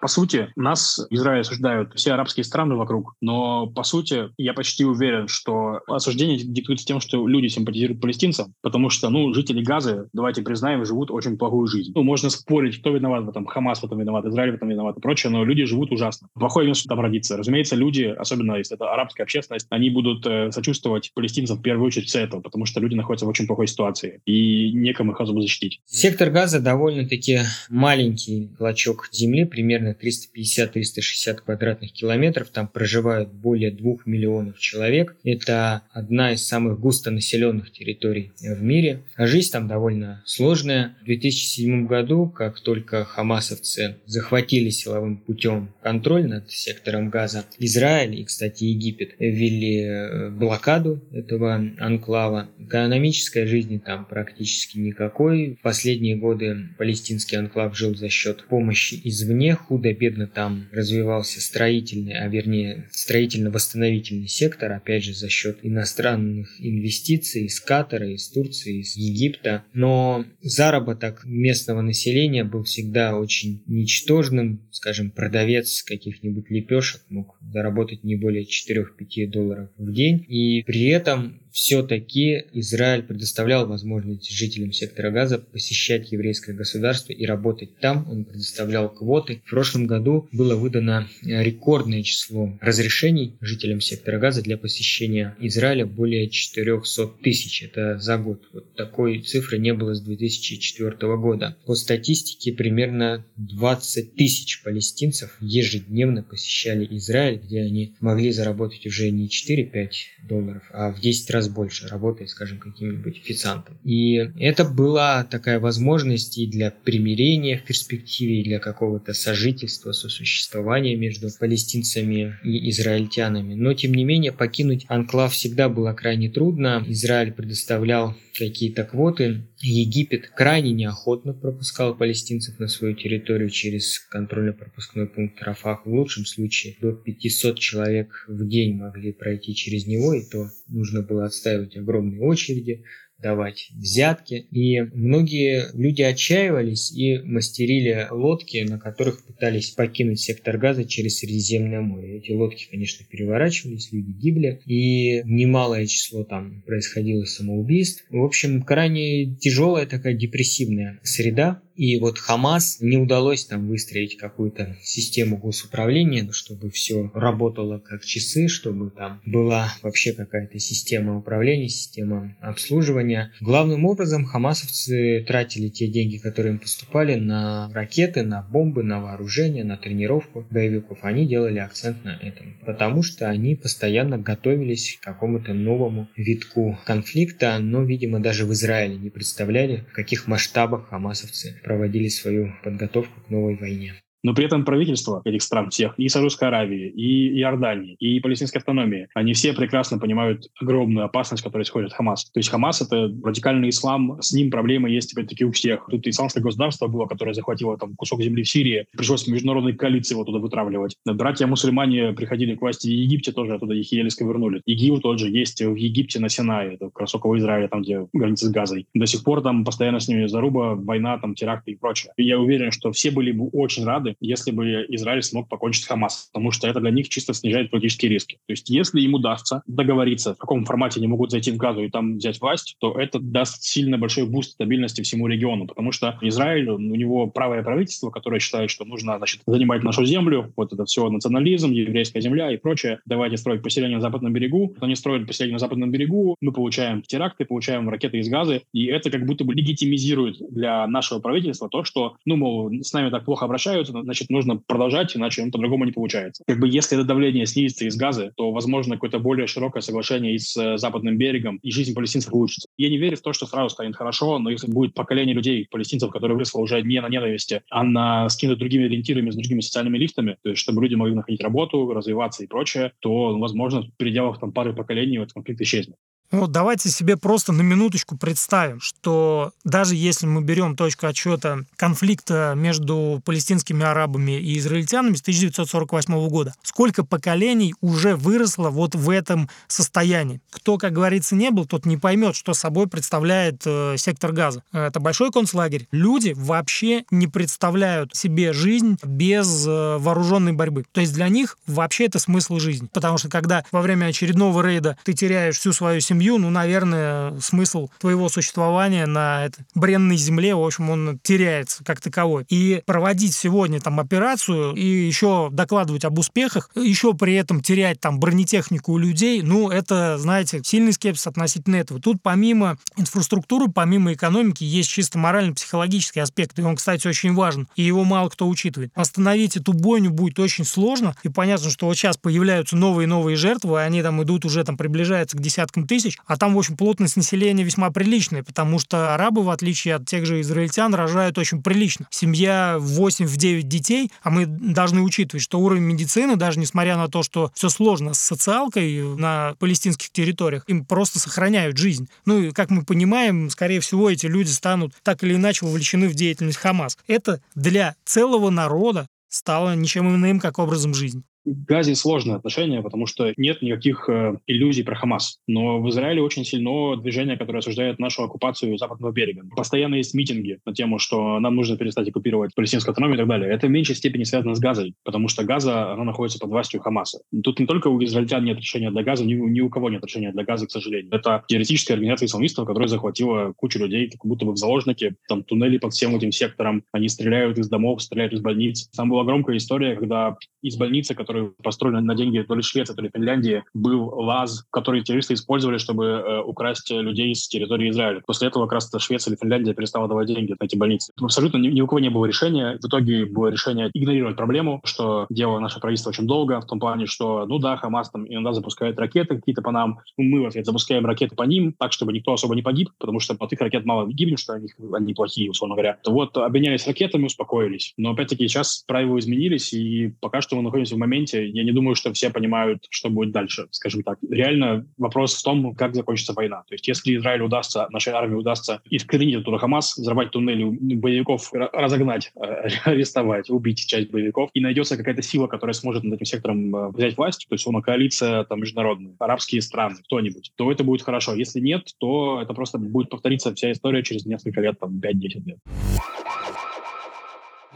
[0.00, 5.28] По сути, нас Израиль осуждают все арабские страны вокруг, но по сути я почти уверен,
[5.28, 10.84] что осуждение диктуется тем, что люди симпатизируют палестинцам, потому что, ну, жители Газы, давайте признаем,
[10.84, 11.92] живут очень плохую жизнь.
[11.94, 14.98] Ну, можно спорить, кто виноват в этом, Хамас в этом виноват, Израиль в этом виноват
[14.98, 16.28] и прочее, но люди живут ужасно.
[16.34, 17.36] Плохое место там родиться.
[17.36, 22.08] Разумеется, люди, особенно если это арабская общественность, они будут э, сочувствовать палестинцам в первую очередь
[22.08, 25.80] из-за этого, потому что люди находятся в очень плохой ситуации, и некому их особо защитить.
[25.86, 32.48] Сектор Газа довольно-таки маленький клочок земли, примерно 350-360 квадратных километров.
[32.50, 35.16] Там проживают более 2 миллионов человек.
[35.24, 39.02] Это одна из самых густонаселенных территорий в мире.
[39.16, 40.96] А жизнь там довольно сложная.
[41.02, 48.24] В 2007 году, как только хамасовцы захватили силовым путем контроль над сектором газа, Израиль и,
[48.24, 52.48] кстати, Египет ввели э, блокаду этого анклава.
[52.58, 55.56] Экономической жизни там практически никакой.
[55.58, 62.28] В последние годы палестинский анклав жил за счет помощи извне, худо-бедно там развивался строительный, а
[62.28, 69.64] вернее строительно-восстановительный сектор, опять же за счет иностранных инвестиций из Катара, из Турции, из Египта.
[69.74, 74.66] Но заработок местного населения был всегда очень ничтожным.
[74.70, 80.24] Скажем, продавец каких-нибудь лепешек мог заработать не более 4-5 долларов в день.
[80.28, 87.78] И при этом все-таки Израиль предоставлял возможность жителям сектора газа посещать еврейское государство и работать
[87.78, 88.06] там.
[88.10, 89.40] Он предоставлял квоты.
[89.46, 96.28] В прошлом году было выдано рекордное число разрешений жителям сектора газа для посещения Израиля более
[96.28, 97.62] 400 тысяч.
[97.62, 98.42] Это за год.
[98.52, 101.56] Вот такой цифры не было с 2004 года.
[101.64, 109.28] По статистике примерно 20 тысяч палестинцев ежедневно посещали Израиль, где они могли заработать уже не
[109.28, 109.88] 4-5
[110.28, 113.76] долларов, а в 10 раз больше, работая, скажем, каким-нибудь официантом.
[113.84, 120.96] И это была такая возможность и для примирения в перспективе, и для какого-то сожительства, сосуществования
[120.96, 123.54] между палестинцами и израильтянами.
[123.54, 126.84] Но, тем не менее, покинуть анклав всегда было крайне трудно.
[126.88, 129.46] Израиль предоставлял какие-то квоты.
[129.60, 135.86] Египет крайне неохотно пропускал палестинцев на свою территорию через контрольно-пропускной пункт Рафах.
[135.86, 141.02] В лучшем случае до 500 человек в день могли пройти через него, и то нужно
[141.02, 142.84] было отстаивать огромные очереди
[143.20, 144.46] давать взятки.
[144.50, 151.80] И многие люди отчаивались и мастерили лодки, на которых пытались покинуть сектор газа через Средиземное
[151.80, 152.18] море.
[152.18, 158.04] Эти лодки, конечно, переворачивались, люди гибли, и немалое число там происходило самоубийств.
[158.10, 164.76] В общем, крайне тяжелая такая депрессивная среда, и вот Хамас не удалось там выстроить какую-то
[164.82, 172.34] систему госуправления, чтобы все работало как часы, чтобы там была вообще какая-то система управления, система
[172.40, 173.32] обслуживания.
[173.40, 179.64] Главным образом хамасовцы тратили те деньги, которые им поступали, на ракеты, на бомбы, на вооружение,
[179.64, 180.98] на тренировку боевиков.
[181.02, 187.58] Они делали акцент на этом, потому что они постоянно готовились к какому-то новому витку конфликта,
[187.58, 193.28] но, видимо, даже в Израиле не представляли, в каких масштабах хамасовцы проводили свою подготовку к
[193.28, 193.94] новой войне.
[194.26, 199.06] Но при этом правительства этих стран всех, и Саудовской Аравии, и Иордании, и палестинской автономии,
[199.14, 202.26] они все прекрасно понимают огромную опасность, которая исходит от Хамаса.
[202.32, 205.86] То есть Хамас— это радикальный ислам, с ним проблемы есть теперь-таки у всех.
[205.88, 210.24] Тут исламское государство было, которое захватило там кусок земли в Сирии, пришлось международной коалиции его
[210.24, 210.96] туда вытравливать.
[211.04, 214.60] Братья-мусульмане приходили к власти в Египте, тоже оттуда их еле сковырнули.
[214.66, 218.50] ИГИЛ тот же есть в Египте на Синае, это около Израиля, там, где граница с
[218.50, 218.88] Газой.
[218.92, 222.12] До сих пор там постоянно с ними заруба, война, там, теракты и прочее.
[222.16, 225.86] И я уверен, что все были бы очень рады, если бы Израиль смог покончить с
[225.86, 228.38] Хамасом, потому что это для них чисто снижает политические риски.
[228.46, 231.90] То есть если им удастся договориться, в каком формате они могут зайти в Газу и
[231.90, 236.68] там взять власть, то это даст сильно большой boost стабильности всему региону, потому что Израиль,
[236.68, 241.08] у него правое правительство, которое считает, что нужно значит, занимать нашу землю, вот это все
[241.08, 244.74] национализм, еврейская земля и прочее, давайте строить поселение на западном берегу.
[244.80, 249.10] Они строят поселение на западном берегу, мы получаем теракты, получаем ракеты из Газы, и это
[249.10, 253.44] как будто бы легитимизирует для нашего правительства то, что, ну, мол, с нами так плохо
[253.44, 256.42] обращаются, значит, нужно продолжать, иначе он по-другому не получается.
[256.46, 260.38] Как бы если это давление снизится из Газы, то, возможно, какое-то более широкое соглашение и
[260.38, 262.68] с э, западным берегом, и жизнь палестинцев улучшится.
[262.76, 266.10] Я не верю в то, что сразу станет хорошо, но если будет поколение людей, палестинцев,
[266.10, 270.36] которые выросло уже не на ненависти, а на скинуть другими ориентирами, с другими социальными лифтами,
[270.42, 274.52] то есть чтобы люди могли находить работу, развиваться и прочее, то, возможно, в пределах там,
[274.52, 275.96] пары поколений этот конфликт исчезнет.
[276.32, 282.54] Вот давайте себе просто на минуточку представим, что даже если мы берем точку отсчета конфликта
[282.56, 289.48] между палестинскими арабами и израильтянами с 1948 года, сколько поколений уже выросло вот в этом
[289.68, 290.40] состоянии.
[290.50, 294.62] Кто, как говорится, не был, тот не поймет, что собой представляет э, сектор газа.
[294.72, 295.86] Это большой концлагерь.
[295.92, 300.84] Люди вообще не представляют себе жизнь без э, вооруженной борьбы.
[300.92, 302.88] То есть для них вообще это смысл жизни.
[302.92, 307.38] Потому что когда во время очередного рейда ты теряешь всю свою семью, семью, ну, наверное,
[307.40, 312.46] смысл твоего существования на этой бренной земле, в общем, он теряется как таковой.
[312.48, 318.18] И проводить сегодня там операцию и еще докладывать об успехах, еще при этом терять там
[318.18, 322.00] бронетехнику у людей, ну, это, знаете, сильный скепсис относительно этого.
[322.00, 327.82] Тут помимо инфраструктуры, помимо экономики, есть чисто морально-психологический аспект, и он, кстати, очень важен, и
[327.82, 328.90] его мало кто учитывает.
[328.94, 333.36] Остановить эту бойню будет очень сложно, и понятно, что вот сейчас появляются новые и новые
[333.36, 336.76] жертвы, они там идут уже там приближаются к десяткам тысяч, тысяч, а там, в общем,
[336.76, 341.62] плотность населения весьма приличная, потому что арабы, в отличие от тех же израильтян, рожают очень
[341.62, 342.06] прилично.
[342.10, 347.22] Семья в 8-9 детей, а мы должны учитывать, что уровень медицины, даже несмотря на то,
[347.22, 352.08] что все сложно с социалкой на палестинских территориях, им просто сохраняют жизнь.
[352.24, 356.14] Ну и, как мы понимаем, скорее всего, эти люди станут так или иначе вовлечены в
[356.14, 356.98] деятельность Хамас.
[357.06, 361.22] Это для целого народа стало ничем иным, как образом жизни.
[361.46, 365.38] Газе сложные отношения, потому что нет никаких э, иллюзий про Хамас.
[365.46, 369.42] Но в Израиле очень сильно движение, которое осуждает нашу оккупацию западного берега.
[369.56, 373.50] Постоянно есть митинги на тему, что нам нужно перестать оккупировать палестинскую автономию и так далее.
[373.50, 377.20] Это в меньшей степени связано с Газой, потому что Газа, она находится под властью Хамаса.
[377.44, 380.32] Тут не только у израильтян нет решения для Газа, ни, ни у кого нет решения
[380.32, 381.12] для Газа, к сожалению.
[381.12, 385.78] Это теоретическая организация исламистов, которая захватила кучу людей, как будто бы в заложники, там туннели
[385.78, 388.88] под всем этим сектором, они стреляют из домов, стреляют из больниц.
[388.96, 393.02] Там была громкая история, когда из больницы, которую построили на деньги то ли Швеции, то
[393.02, 398.22] ли Финляндии, был лаз, который террористы использовали, чтобы э, украсть людей с территории Израиля.
[398.26, 401.12] После этого как раз Швеция или Финляндия перестала давать деньги на эти больницы.
[401.20, 402.78] Абсолютно ни, ни у кого не было решения.
[402.80, 407.06] В итоге было решение игнорировать проблему, что делало наше правительство очень долго, в том плане,
[407.06, 411.04] что, ну да, Хамас там иногда запускает ракеты какие-то по нам, мы в ответ запускаем
[411.06, 414.06] ракеты по ним, так, чтобы никто особо не погиб, потому что от их ракет мало
[414.06, 415.98] гибнет, что они, они плохие, условно говоря.
[416.06, 417.92] Вот обменялись ракетами, успокоились.
[417.96, 421.94] Но опять-таки сейчас правила изменились, и пока что мы находимся в моменте, я не думаю,
[421.94, 424.18] что все понимают, что будет дальше, скажем так.
[424.28, 426.62] Реально вопрос в том, как закончится война.
[426.68, 430.64] То есть если Израилю удастся, нашей армии удастся искоренить оттуда Хамас, взорвать туннели,
[430.96, 436.26] боевиков разогнать, э, арестовать, убить часть боевиков, и найдется какая-то сила, которая сможет над этим
[436.26, 440.84] сектором э, взять власть, то есть, условно, коалиция там международная, арабские страны, кто-нибудь, то это
[440.84, 441.34] будет хорошо.
[441.34, 445.58] Если нет, то это просто будет повториться вся история через несколько лет, там, 5-10 лет.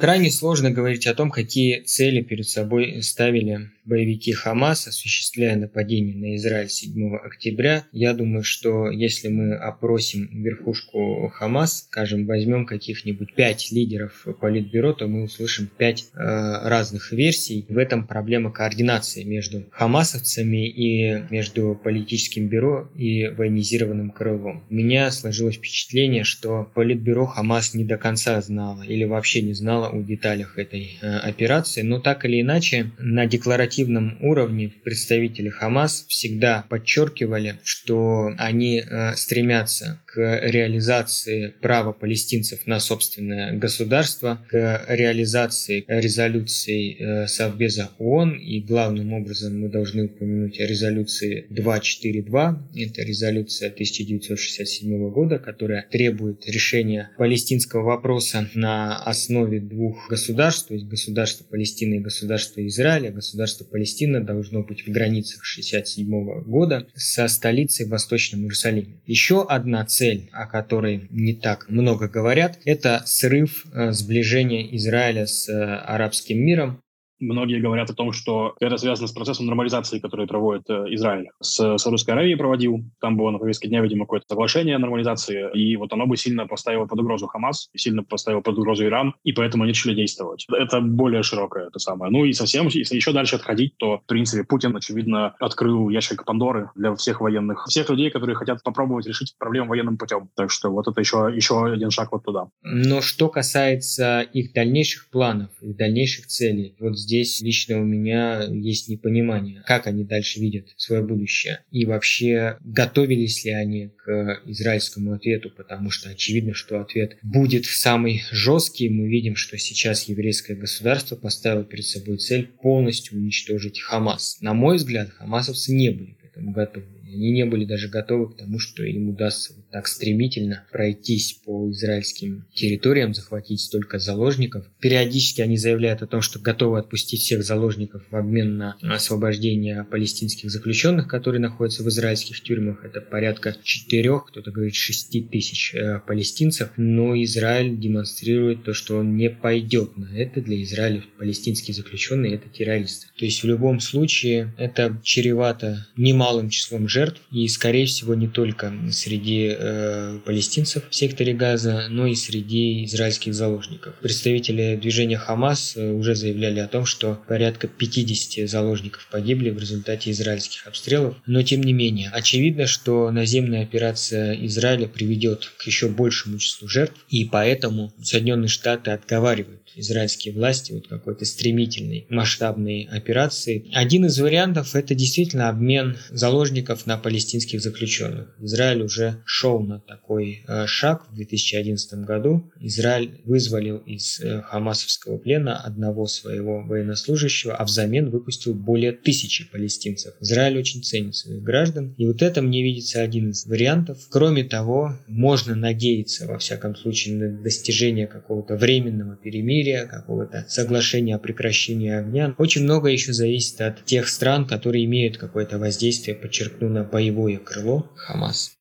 [0.00, 6.36] Крайне сложно говорить о том, какие цели перед собой ставили боевики Хамас, осуществляя нападение на
[6.36, 7.84] Израиль 7 октября.
[7.92, 15.08] Я думаю, что если мы опросим верхушку Хамас, скажем, возьмем каких-нибудь пять лидеров Политбюро, то
[15.08, 17.66] мы услышим пять э, разных версий.
[17.68, 24.64] В этом проблема координации между хамасовцами и между политическим бюро и военизированным крылом.
[24.70, 29.88] У меня сложилось впечатление, что Политбюро Хамас не до конца знало или вообще не знало
[29.88, 33.79] о деталях этой э, операции, но так или иначе на декларативном
[34.20, 43.56] уровне представители Хамас всегда подчеркивали, что они э, стремятся к реализации права палестинцев на собственное
[43.56, 52.70] государство, к реализации резолюций э, Совбеза ООН и главным образом мы должны упомянуть резолюции 242,
[52.76, 60.86] это резолюция 1967 года, которая требует решения палестинского вопроса на основе двух государств, то есть
[60.86, 63.10] государство Палестины и государство Израиля.
[63.10, 69.00] Государство Палестина должно быть в границах 1967 года со столицей в Восточном Иерусалиме.
[69.06, 75.48] Еще одна цель, о которой не так много говорят, это срыв э, сближения Израиля с
[75.48, 76.80] э, арабским миром.
[77.20, 81.28] Многие говорят о том, что это связано с процессом нормализации, который проводит э, Израиль.
[81.40, 85.76] С Саудовской Аравией проводил, там было на повестке дня, видимо, какое-то соглашение о нормализации, и
[85.76, 89.64] вот оно бы сильно поставило под угрозу Хамас, сильно поставило под угрозу Иран, и поэтому
[89.64, 90.46] они решили действовать.
[90.50, 92.10] Это более широкое, это самое.
[92.10, 96.70] Ну и совсем, если еще дальше отходить, то, в принципе, Путин, очевидно, открыл ящик Пандоры
[96.74, 100.30] для всех военных, всех людей, которые хотят попробовать решить проблему военным путем.
[100.36, 102.48] Так что вот это еще, еще один шаг вот туда.
[102.62, 108.44] Но что касается их дальнейших планов, их дальнейших целей, вот здесь здесь лично у меня
[108.48, 111.64] есть непонимание, как они дальше видят свое будущее.
[111.72, 118.22] И вообще, готовились ли они к израильскому ответу, потому что очевидно, что ответ будет самый
[118.30, 118.88] жесткий.
[118.88, 124.38] Мы видим, что сейчас еврейское государство поставило перед собой цель полностью уничтожить Хамас.
[124.40, 126.86] На мой взгляд, хамасовцы не были к этому готовы.
[127.12, 131.70] Они не были даже готовы к тому, что им удастся вот так стремительно пройтись по
[131.70, 134.66] израильским территориям, захватить столько заложников.
[134.80, 140.50] Периодически они заявляют о том, что готовы отпустить всех заложников в обмен на освобождение палестинских
[140.50, 142.84] заключенных, которые находятся в израильских тюрьмах.
[142.84, 146.70] Это порядка четырех, кто-то говорит шести тысяч э, палестинцев.
[146.76, 150.40] Но Израиль демонстрирует то, что он не пойдет на это.
[150.40, 153.08] Для Израиля палестинские заключенные– это террористы.
[153.16, 158.28] То есть в любом случае это чревато немалым числом жертв жертв, и, скорее всего, не
[158.28, 163.94] только среди э, палестинцев в секторе Газа, но и среди израильских заложников.
[164.02, 170.10] Представители движения Хамас э, уже заявляли о том, что порядка 50 заложников погибли в результате
[170.10, 176.38] израильских обстрелов, но тем не менее, очевидно, что наземная операция Израиля приведет к еще большему
[176.38, 183.70] числу жертв, и поэтому Соединенные Штаты отговаривают израильские власти вот какой-то стремительной масштабной операции.
[183.72, 188.34] Один из вариантов это действительно обмен заложников на палестинских заключенных.
[188.40, 192.50] Израиль уже шел на такой э, шаг в 2011 году.
[192.58, 200.14] Израиль вызволил из э, хамасовского плена одного своего военнослужащего, а взамен выпустил более тысячи палестинцев.
[200.20, 201.94] Израиль очень ценит своих граждан.
[201.96, 204.08] И вот это мне видится один из вариантов.
[204.10, 211.20] Кроме того, можно надеяться, во всяком случае, на достижение какого-то временного перемирия, какого-то соглашения о
[211.20, 212.34] прекращении огня.
[212.36, 217.86] Очень много еще зависит от тех стран, которые имеют какое-то воздействие, подчеркну, на боевое крыло
[217.96, 218.52] Хамас.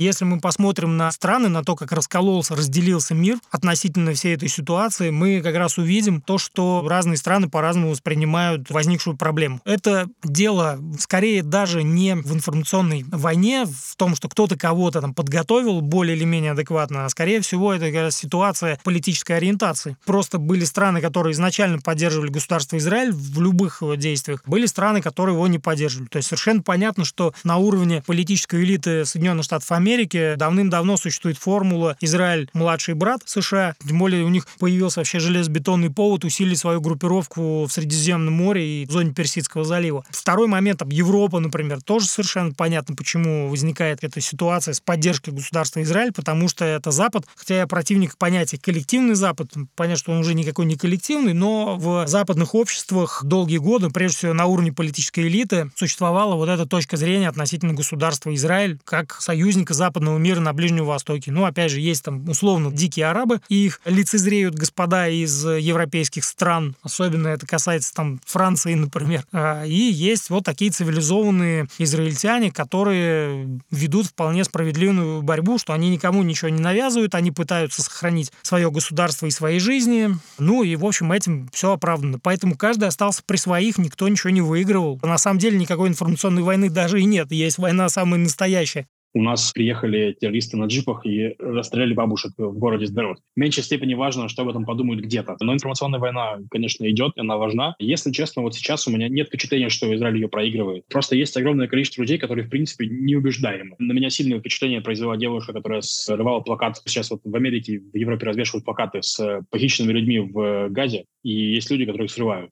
[0.00, 5.10] Если мы посмотрим на страны, на то, как раскололся, разделился мир относительно всей этой ситуации,
[5.10, 9.60] мы как раз увидим то, что разные страны по-разному воспринимают возникшую проблему.
[9.66, 15.82] Это дело скорее даже не в информационной войне, в том, что кто-то кого-то там подготовил
[15.82, 19.98] более или менее адекватно, а скорее всего это как раз ситуация политической ориентации.
[20.06, 25.34] Просто были страны, которые изначально поддерживали государство Израиль в любых его действиях, были страны, которые
[25.34, 26.08] его не поддерживали.
[26.08, 31.36] То есть совершенно понятно, что на уровне политической элиты Соединенных Штатов Америки Америке давным-давно существует
[31.36, 33.74] формула Израиль младший брат США.
[33.84, 38.86] Тем более у них появился вообще железобетонный повод усилить свою группировку в Средиземном море и
[38.86, 40.04] в зоне Персидского залива.
[40.10, 46.12] Второй момент, Европа, например, тоже совершенно понятно, почему возникает эта ситуация с поддержкой государства Израиль,
[46.12, 50.66] потому что это Запад, хотя я противник понятия коллективный Запад, понятно, что он уже никакой
[50.66, 56.36] не коллективный, но в западных обществах долгие годы, прежде всего на уровне политической элиты, существовала
[56.36, 61.32] вот эта точка зрения относительно государства Израиль как союзника западного мира на Ближнем Востоке.
[61.32, 66.76] Ну, опять же, есть там условно дикие арабы, и их лицезреют господа из европейских стран,
[66.82, 69.24] особенно это касается там Франции, например.
[69.32, 76.22] А, и есть вот такие цивилизованные израильтяне, которые ведут вполне справедливую борьбу, что они никому
[76.22, 80.10] ничего не навязывают, они пытаются сохранить свое государство и свои жизни.
[80.38, 82.18] Ну и, в общем, этим все оправдано.
[82.18, 85.00] Поэтому каждый остался при своих, никто ничего не выигрывал.
[85.02, 87.32] На самом деле никакой информационной войны даже и нет.
[87.32, 88.86] Есть война самая настоящая.
[89.12, 93.18] У нас приехали террористы на джипах и расстреляли бабушек в городе Сдерот.
[93.34, 95.36] В меньшей степени важно, что об этом подумают где-то.
[95.40, 97.74] Но информационная война, конечно, идет, она важна.
[97.80, 100.84] Если честно, вот сейчас у меня нет впечатления, что Израиль ее проигрывает.
[100.88, 103.74] Просто есть огромное количество людей, которые, в принципе, неубеждаемы.
[103.80, 106.80] На меня сильное впечатление произвела девушка, которая срывала плакат.
[106.84, 111.04] Сейчас вот в Америке, в Европе развешивают плакаты с похищенными людьми в Газе.
[111.24, 112.50] И есть люди, которые их срывают.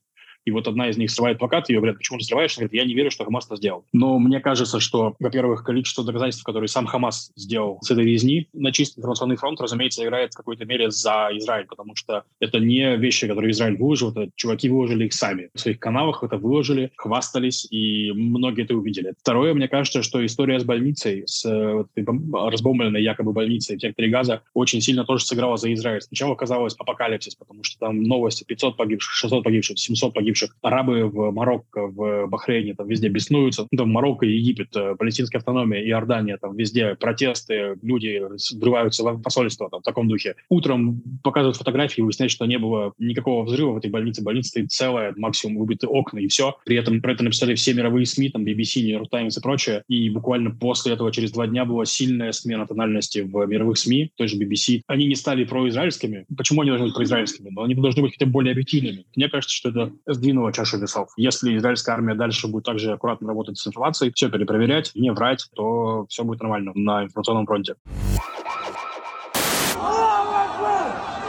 [0.49, 2.57] И вот одна из них срывает плакат, ее говорят, почему ты срываешь?
[2.57, 3.85] Она говорит, я не верю, что Хамас это сделал.
[3.93, 8.73] Но мне кажется, что, во-первых, количество доказательств, которые сам Хамас сделал с этой резни на
[8.73, 13.29] чистый информационный фронт, разумеется, играет в какой-то мере за Израиль, потому что это не вещи,
[13.29, 15.51] которые Израиль выложил, это чуваки выложили их сами.
[15.55, 19.13] В своих каналах это выложили, хвастались, и многие это увидели.
[19.21, 24.41] Второе, мне кажется, что история с больницей, с вот, разбомбленной якобы больницей в секторе Газа,
[24.55, 26.01] очень сильно тоже сыграла за Израиль.
[26.01, 30.57] Сначала казалось апокалипсис, потому что там новости 500 погибших, 600 погибших, 700 погибших, погибших.
[30.63, 33.67] Арабы в Марокко, в Бахрейне, там везде беснуются.
[33.71, 39.69] Ну, там Марокко, Египет, э, палестинская автономия, Иордания, там везде протесты, люди взрываются в посольство
[39.71, 40.35] там, в таком духе.
[40.49, 44.23] Утром показывают фотографии, выясняют, что не было никакого взрыва в этой больнице.
[44.23, 46.57] Больница стоит целая, максимум выбиты окна и все.
[46.65, 49.83] При этом про это написали все мировые СМИ, там BBC, New York Times и прочее.
[49.89, 54.29] И буквально после этого, через два дня, была сильная смена тональности в мировых СМИ, той
[54.29, 54.83] же BBC.
[54.87, 56.27] Они не стали произраильскими.
[56.37, 57.51] Почему они должны быть произраильскими?
[57.51, 59.05] Но они должны быть хотя бы более объективными.
[59.17, 59.93] Мне кажется, что это
[60.29, 61.09] сдвинула чашу весов.
[61.17, 66.05] Если израильская армия дальше будет также аккуратно работать с информацией, все перепроверять, не врать, то
[66.09, 67.77] все будет нормально на информационном фронте.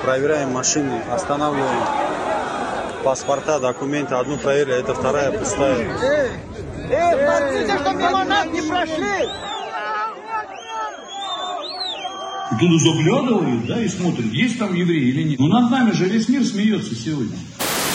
[0.03, 1.83] Проверяем машины, останавливаем
[3.03, 4.15] паспорта, документы.
[4.15, 5.77] Одну проверили, это вторая пустая.
[5.77, 6.31] Эй,
[6.89, 9.29] эй, смотрите, что мимо нас не прошли!
[12.59, 15.39] Тут заглядывают, да, и смотрят, есть там евреи или нет.
[15.39, 17.37] Но над нами же весь мир смеется сегодня.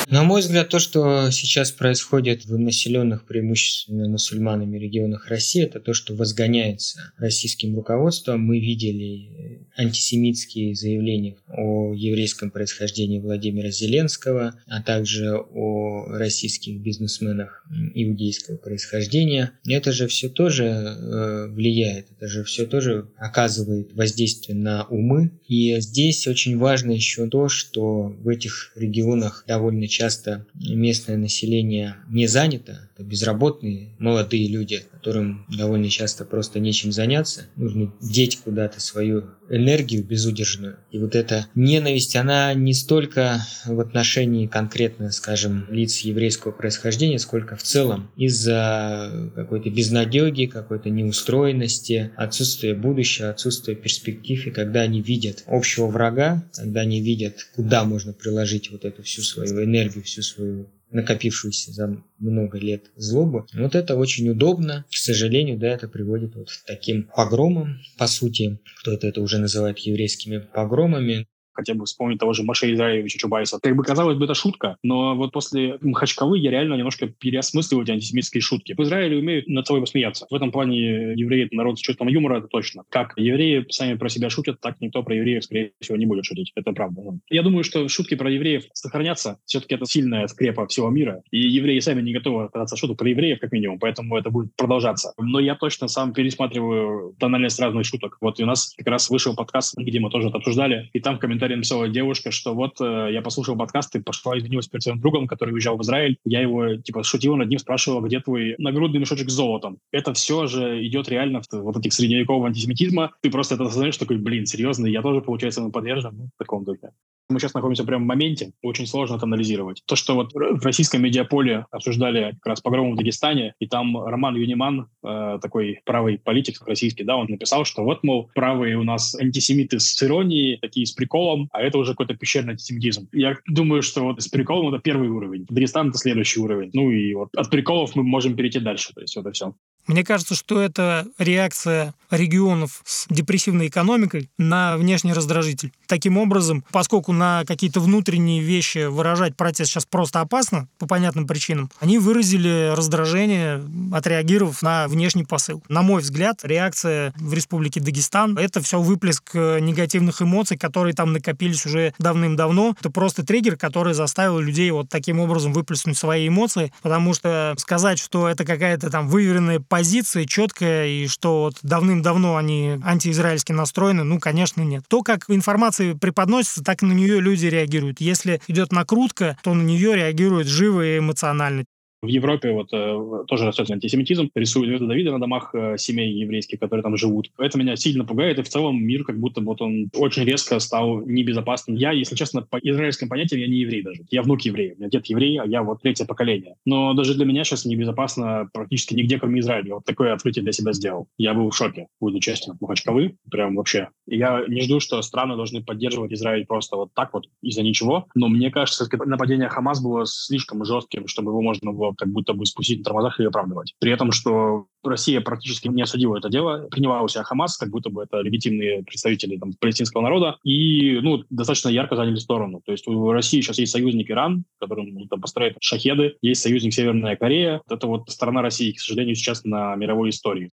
[0.09, 5.94] На мой взгляд, то, что сейчас происходит в населенных преимущественно мусульманами регионах России, это то,
[5.94, 8.40] что возгоняется российским руководством.
[8.40, 18.57] Мы видели антисемитские заявления о еврейском происхождении Владимира Зеленского, а также о российских бизнесменах иудейского
[18.57, 19.52] происхождения.
[19.66, 25.32] Это же все тоже э, влияет, это же все тоже оказывает воздействие на умы.
[25.48, 32.26] И здесь очень важно еще то, что в этих регионах довольно часто местное население не
[32.26, 39.24] занято, это безработные молодые люди, которым довольно часто просто нечем заняться, нужно деть куда-то свою
[39.51, 40.78] энергию безудержную.
[40.90, 47.57] И вот эта ненависть, она не столько в отношении конкретно, скажем, лиц еврейского происхождения, сколько
[47.57, 54.47] в целом из-за какой-то безнадеги, какой-то неустроенности, отсутствия будущего, отсутствия перспектив.
[54.47, 59.22] И когда они видят общего врага, когда они видят, куда можно приложить вот эту всю
[59.22, 63.47] свою энергию, всю свою накопившуюся за много лет злобу.
[63.53, 64.85] Вот это очень удобно.
[64.91, 68.61] К сожалению, да, это приводит вот к таким погромам, по сути.
[68.80, 73.59] Кто-то это уже называет еврейскими погромами хотя бы вспомнить того же Маша Израилевича Чубайса.
[73.62, 77.92] Как бы казалось бы, это шутка, но вот после Махачкалы я реально немножко переосмысливаю эти
[77.92, 78.74] антисемитские шутки.
[78.76, 80.26] В Израиле умеют над собой посмеяться.
[80.30, 82.84] В этом плане евреи— это народ с чувством юмора, это точно.
[82.88, 86.52] Как евреи сами про себя шутят, так никто про евреев, скорее всего, не будет шутить.
[86.55, 87.02] Это правда.
[87.30, 89.38] Я думаю, что шутки про евреев сохранятся.
[89.44, 91.22] Все-таки это сильная скрепа всего мира.
[91.30, 95.12] И евреи сами не готовы отказаться шуток про евреев, как минимум, поэтому это будет продолжаться.
[95.18, 98.18] Но я точно сам пересматриваю тональность разных шуток.
[98.20, 101.16] Вот и у нас как раз вышел подкаст, где мы тоже это обсуждали, и там
[101.16, 104.82] в комментариях комментарии написала девушка, что вот э, я послушал подкаст и пошла извинилась перед
[104.82, 106.16] своим другом, который уезжал в Израиль.
[106.24, 109.78] Я его, типа, шутила над ним, спрашивала, где твой нагрудный мешочек с золотом.
[109.92, 113.12] Это все же идет реально в вот этих средневекового антисемитизма.
[113.20, 116.90] Ты просто это осознаешь, такой, блин, серьезно, я тоже, получается, подвержен ну, в таком духе.
[117.28, 119.82] Мы сейчас находимся прямо в моменте, очень сложно это анализировать.
[119.86, 124.36] То, что вот в российском медиаполе обсуждали как раз погром в Дагестане, и там Роман
[124.36, 129.14] Юниман, э, такой правый политик российский, да, он написал, что вот, мол, правые у нас
[129.14, 133.08] антисемиты с иронией, такие с приколом, а это уже какой-то пещерный антисемитизм.
[133.12, 136.70] Я думаю, что вот с приколом это первый уровень, Дагестан— это следующий уровень.
[136.74, 139.54] Ну и вот от приколов мы можем перейти дальше, то есть вот и все.
[139.87, 145.72] Мне кажется, что это реакция регионов с депрессивной экономикой на внешний раздражитель.
[145.87, 151.70] Таким образом, поскольку на какие-то внутренние вещи выражать протест сейчас просто опасно, по понятным причинам,
[151.80, 153.62] они выразили раздражение,
[153.93, 155.62] отреагировав на внешний посыл.
[155.68, 161.66] На мой взгляд, реакция в Республике Дагестан— это все выплеск негативных эмоций, которые там накопились
[161.66, 162.76] уже давным-давно.
[162.78, 167.99] Это просто триггер, который заставил людей вот таким образом выплеснуть свои эмоции, потому что сказать,
[167.99, 174.20] что это какая-то там выверенная позиция четкая, и что вот давным-давно они антиизраильски настроены, ну,
[174.20, 174.84] конечно, нет.
[174.86, 178.00] То, как информация преподносится, так на нее люди реагируют.
[178.00, 181.64] Если идет накрутка, то на нее реагируют живо и эмоционально.
[182.05, 186.61] В Европе вот э, тоже растет антисемитизм, рисуют звезды Давида на домах э, семей еврейских,
[186.61, 187.30] которые там живут.
[187.38, 191.00] Это меня сильно пугает, и в целом мир как будто вот он очень резко стал
[191.00, 191.76] небезопасным.
[191.76, 194.02] Я, если честно, по израильским понятиям я не еврей даже.
[194.11, 196.57] Я внук еврея, у меня дед еврей, а я вот третье поколение.
[196.66, 199.76] Но даже для меня сейчас небезопасно практически нигде, кроме Израиля.
[199.76, 201.09] Вот такое открытие для себя сделал.
[201.16, 203.88] Я был в шоке, буду честен, Махачкалы, прям вообще.
[204.07, 208.28] Я не жду, что страны должны поддерживать Израиль просто вот так вот из-за ничего, но
[208.28, 212.78] мне кажется, нападение Хамас было слишком жестким, чтобы его можно было как будто бы спустить
[212.78, 213.74] на тормозах и оправдывать.
[213.78, 217.90] При этом, что Россия практически не осудила это дело, приняла у себя Хамас, как будто
[217.90, 222.61] бы это легитимные представители там, палестинского народа, и ну, достаточно ярко заняли сторону.
[222.64, 227.16] То есть у России сейчас есть союзник Иран, которым там, построят шахеды, есть союзник Северная
[227.16, 227.62] Корея.
[227.68, 230.51] Это вот сторона России, к сожалению, сейчас на мировой истории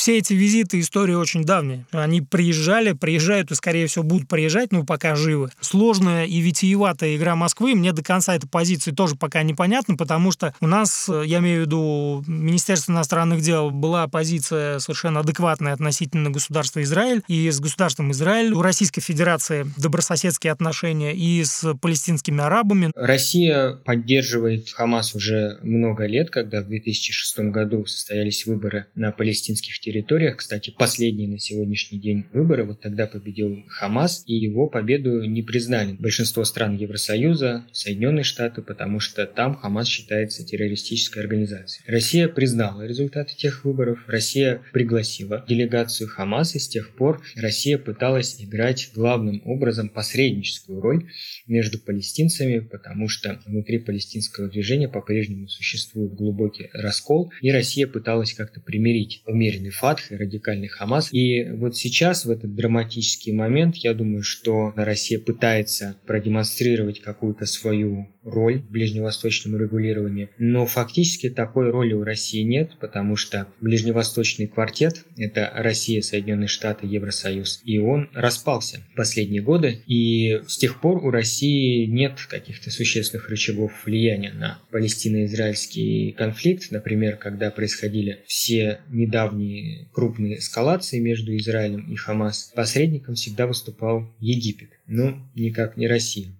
[0.00, 1.84] все эти визиты история очень давняя.
[1.90, 5.50] Они приезжали, приезжают и, скорее всего, будут приезжать, ну, пока живы.
[5.60, 7.74] Сложная и витиеватая игра Москвы.
[7.74, 11.66] Мне до конца этой позиции тоже пока непонятно, потому что у нас, я имею в
[11.66, 17.20] виду, Министерство иностранных дел была позиция совершенно адекватная относительно государства Израиль.
[17.28, 22.90] И с государством Израиль у Российской Федерации добрососедские отношения и с палестинскими арабами.
[22.96, 29.89] Россия поддерживает Хамас уже много лет, когда в 2006 году состоялись выборы на палестинских территориях
[29.90, 30.36] территориях.
[30.36, 35.96] Кстати, последние на сегодняшний день выборы, вот тогда победил Хамас, и его победу не признали.
[35.98, 41.90] Большинство стран Евросоюза, Соединенные Штаты, потому что там Хамас считается террористической организацией.
[41.90, 48.36] Россия признала результаты тех выборов, Россия пригласила делегацию Хамас, и с тех пор Россия пыталась
[48.40, 51.10] играть главным образом посредническую роль
[51.46, 58.60] между палестинцами, потому что внутри палестинского движения по-прежнему существует глубокий раскол, и Россия пыталась как-то
[58.60, 61.10] примирить умеренный Фатх и радикальный Хамас.
[61.10, 68.08] И вот сейчас, в этот драматический момент, я думаю, что Россия пытается продемонстрировать какую-то свою
[68.22, 70.28] роль в ближневосточном регулировании.
[70.36, 76.86] Но фактически такой роли у России нет, потому что ближневосточный квартет– это Россия, Соединенные Штаты,
[76.86, 79.82] Евросоюз, и он распался в последние годы.
[79.86, 86.70] И с тех пор у России нет каких-то существенных рычагов влияния на палестино-израильский конфликт.
[86.70, 94.70] Например, когда происходили все недавние крупные эскалации между Израилем и Хамас, посредником всегда выступал Египет,
[94.86, 96.32] но никак не Россия.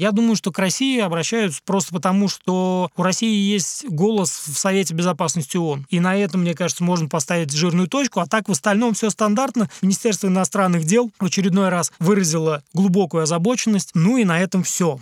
[0.00, 4.94] Я думаю, что к России обращаются просто потому, что у России есть голос в Совете
[4.94, 5.84] Безопасности ООН.
[5.90, 8.20] И на этом, мне кажется, можно поставить жирную точку.
[8.20, 9.68] А так в остальном все стандартно.
[9.82, 13.90] Министерство иностранных дел в очередной раз выразило глубокую озабоченность.
[13.92, 14.98] Ну и на этом все.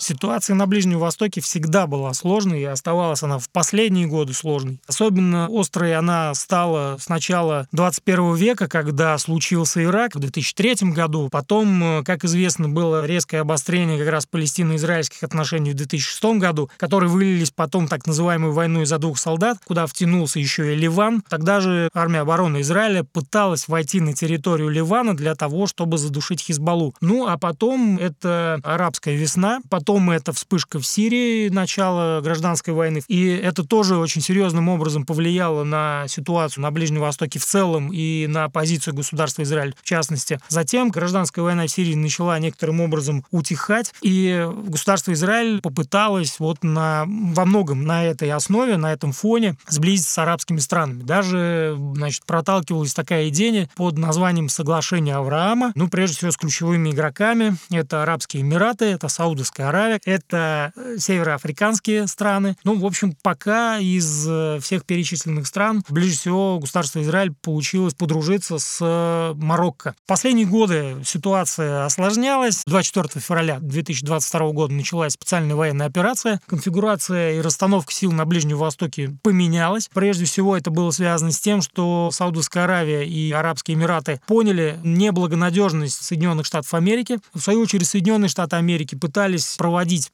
[0.00, 4.80] Ситуация на Ближнем Востоке всегда была сложной, и оставалась она в последние годы сложной.
[4.86, 11.28] Особенно острой она стала с начала 21 века, когда случился Ирак в 2003 году.
[11.30, 17.10] Потом, э, как известно, было резкое обострение как раз палестино-израильских отношений в 2006 году, которые
[17.10, 21.22] вылились потом так называемую войну из-за двух солдат, куда втянулся еще и Ливан.
[21.28, 26.94] Тогда же армия обороны Израиля пыталась войти на территорию Ливана для того, чтобы задушить Хизбаллу.
[27.02, 33.02] Ну, а потом это арабская весна, потом это вспышка в Сирии, начало гражданской войны.
[33.08, 38.26] И это тоже очень серьезным образом повлияло на ситуацию на Ближнем Востоке в целом и
[38.26, 40.38] на позицию государства Израиль в частности.
[40.48, 47.04] Затем гражданская война в Сирии начала некоторым образом утихать, и государство Израиль попыталось вот на,
[47.06, 51.02] во многом на этой основе, на этом фоне сблизиться с арабскими странами.
[51.02, 57.56] Даже, значит, проталкивалась такая идея под названием «Соглашение Авраама», ну, прежде всего, с ключевыми игроками.
[57.70, 62.56] Это Арабские Эмираты, это Саудовская Аравия, это э, североафриканские страны.
[62.64, 68.58] Ну, в общем, пока из э, всех перечисленных стран ближе всего государство Израиль получилось подружиться
[68.58, 69.94] с э, Марокко.
[70.06, 72.62] Последние годы ситуация осложнялась.
[72.66, 76.40] 24 февраля 2022 года началась специальная военная операция.
[76.46, 79.88] Конфигурация и расстановка сил на Ближнем Востоке поменялась.
[79.92, 86.02] Прежде всего, это было связано с тем, что Саудовская Аравия и Арабские Эмираты поняли неблагонадежность
[86.02, 87.18] Соединенных Штатов Америки.
[87.34, 89.56] В свою очередь, Соединенные Штаты Америки пытались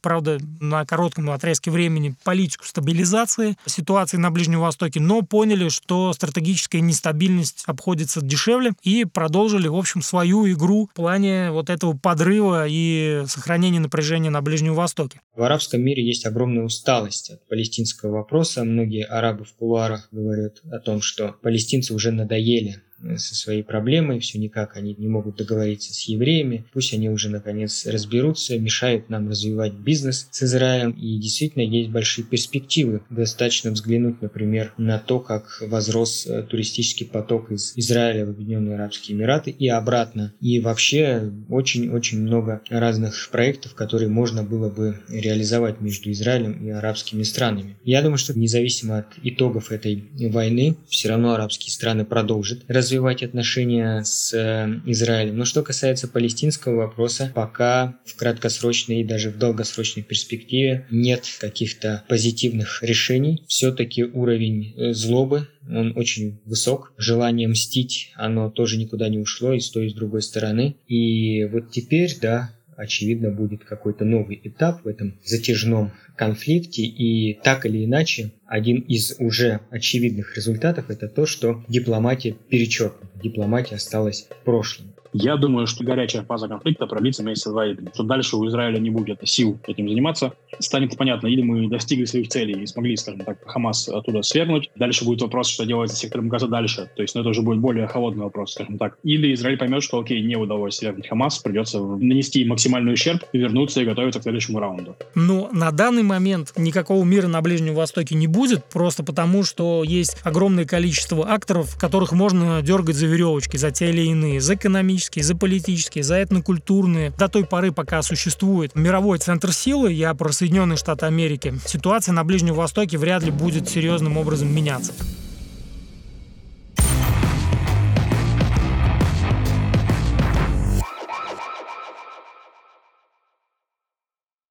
[0.01, 6.81] правда, на коротком отрезке времени политику стабилизации ситуации на Ближнем Востоке, но поняли, что стратегическая
[6.81, 13.25] нестабильность обходится дешевле и продолжили, в общем, свою игру в плане вот этого подрыва и
[13.27, 15.21] сохранения напряжения на Ближнем Востоке.
[15.35, 18.65] В арабском мире есть огромная усталость от палестинского вопроса.
[18.65, 22.83] Многие арабы в кулуарах говорят о том, что палестинцы уже надоели
[23.17, 27.87] со своей проблемой, все никак они не могут договориться с евреями, пусть они уже наконец
[27.87, 33.03] разберутся, мешают нам развивать бизнес с Израилем, и действительно есть большие перспективы.
[33.11, 39.17] Достаточно взглянуть, например, на то, как возрос э, туристический поток из Израиля в Объединенные Арабские
[39.17, 40.33] Эмираты и обратно.
[40.41, 47.23] И вообще очень-очень много разных проектов, которые можно было бы реализовать между Израилем и арабскими
[47.23, 47.77] странами.
[47.85, 54.05] Я думаю, что независимо от итогов этой войны, все равно арабские страны продолжат развивать отношения
[54.05, 55.37] с э, Израилем.
[55.39, 62.05] Но что касается палестинского вопроса, пока в краткосрочной и даже в долгосрочной перспективе нет каких-то
[62.09, 63.43] позитивных решений.
[63.49, 66.93] Все-таки уровень э, злобы он очень высок.
[66.97, 70.77] Желание мстить, оно тоже никуда не ушло и с той, и с другой стороны.
[70.87, 76.83] И вот теперь, да, очевидно, будет какой-то новый этап в этом затяжном конфликте.
[76.83, 83.07] И так или иначе, один из уже очевидных результатов это то, что дипломатия перечеркнута.
[83.23, 84.97] Дипломатия осталась в прошлом.
[85.19, 88.91] Я думаю, что горячая фаза конфликта продлится месяца два или что дальше у Израиля не
[88.91, 90.35] будет сил этим заниматься.
[90.59, 94.71] Станет понятно, или мы достигли своих целей и смогли, скажем так, Хамас оттуда свергнуть.
[94.77, 96.91] Дальше будет вопрос, что делать с сектором Газа дальше.
[96.97, 98.99] То есть, ну, это уже будет более холодный вопрос, скажем так.
[99.05, 103.85] Или Израиль поймет, что, окей, не удалось свергнуть Хамас, придется нанести максимальный ущерб, вернуться и
[103.87, 104.97] готовиться к следующему раунду.
[105.15, 110.17] Ну, на данный момент никакого мира на Ближнем Востоке не будет, просто потому, что есть
[110.23, 115.37] огромное количество акторов, которых можно дергать за веревочки, за те или иные, за экономические за
[115.37, 117.11] политические, за этнокультурные.
[117.19, 122.25] До той поры, пока существует мировой центр силы, я про Соединенные Штаты Америки, ситуация на
[122.25, 124.93] Ближнем Востоке вряд ли будет серьезным образом меняться.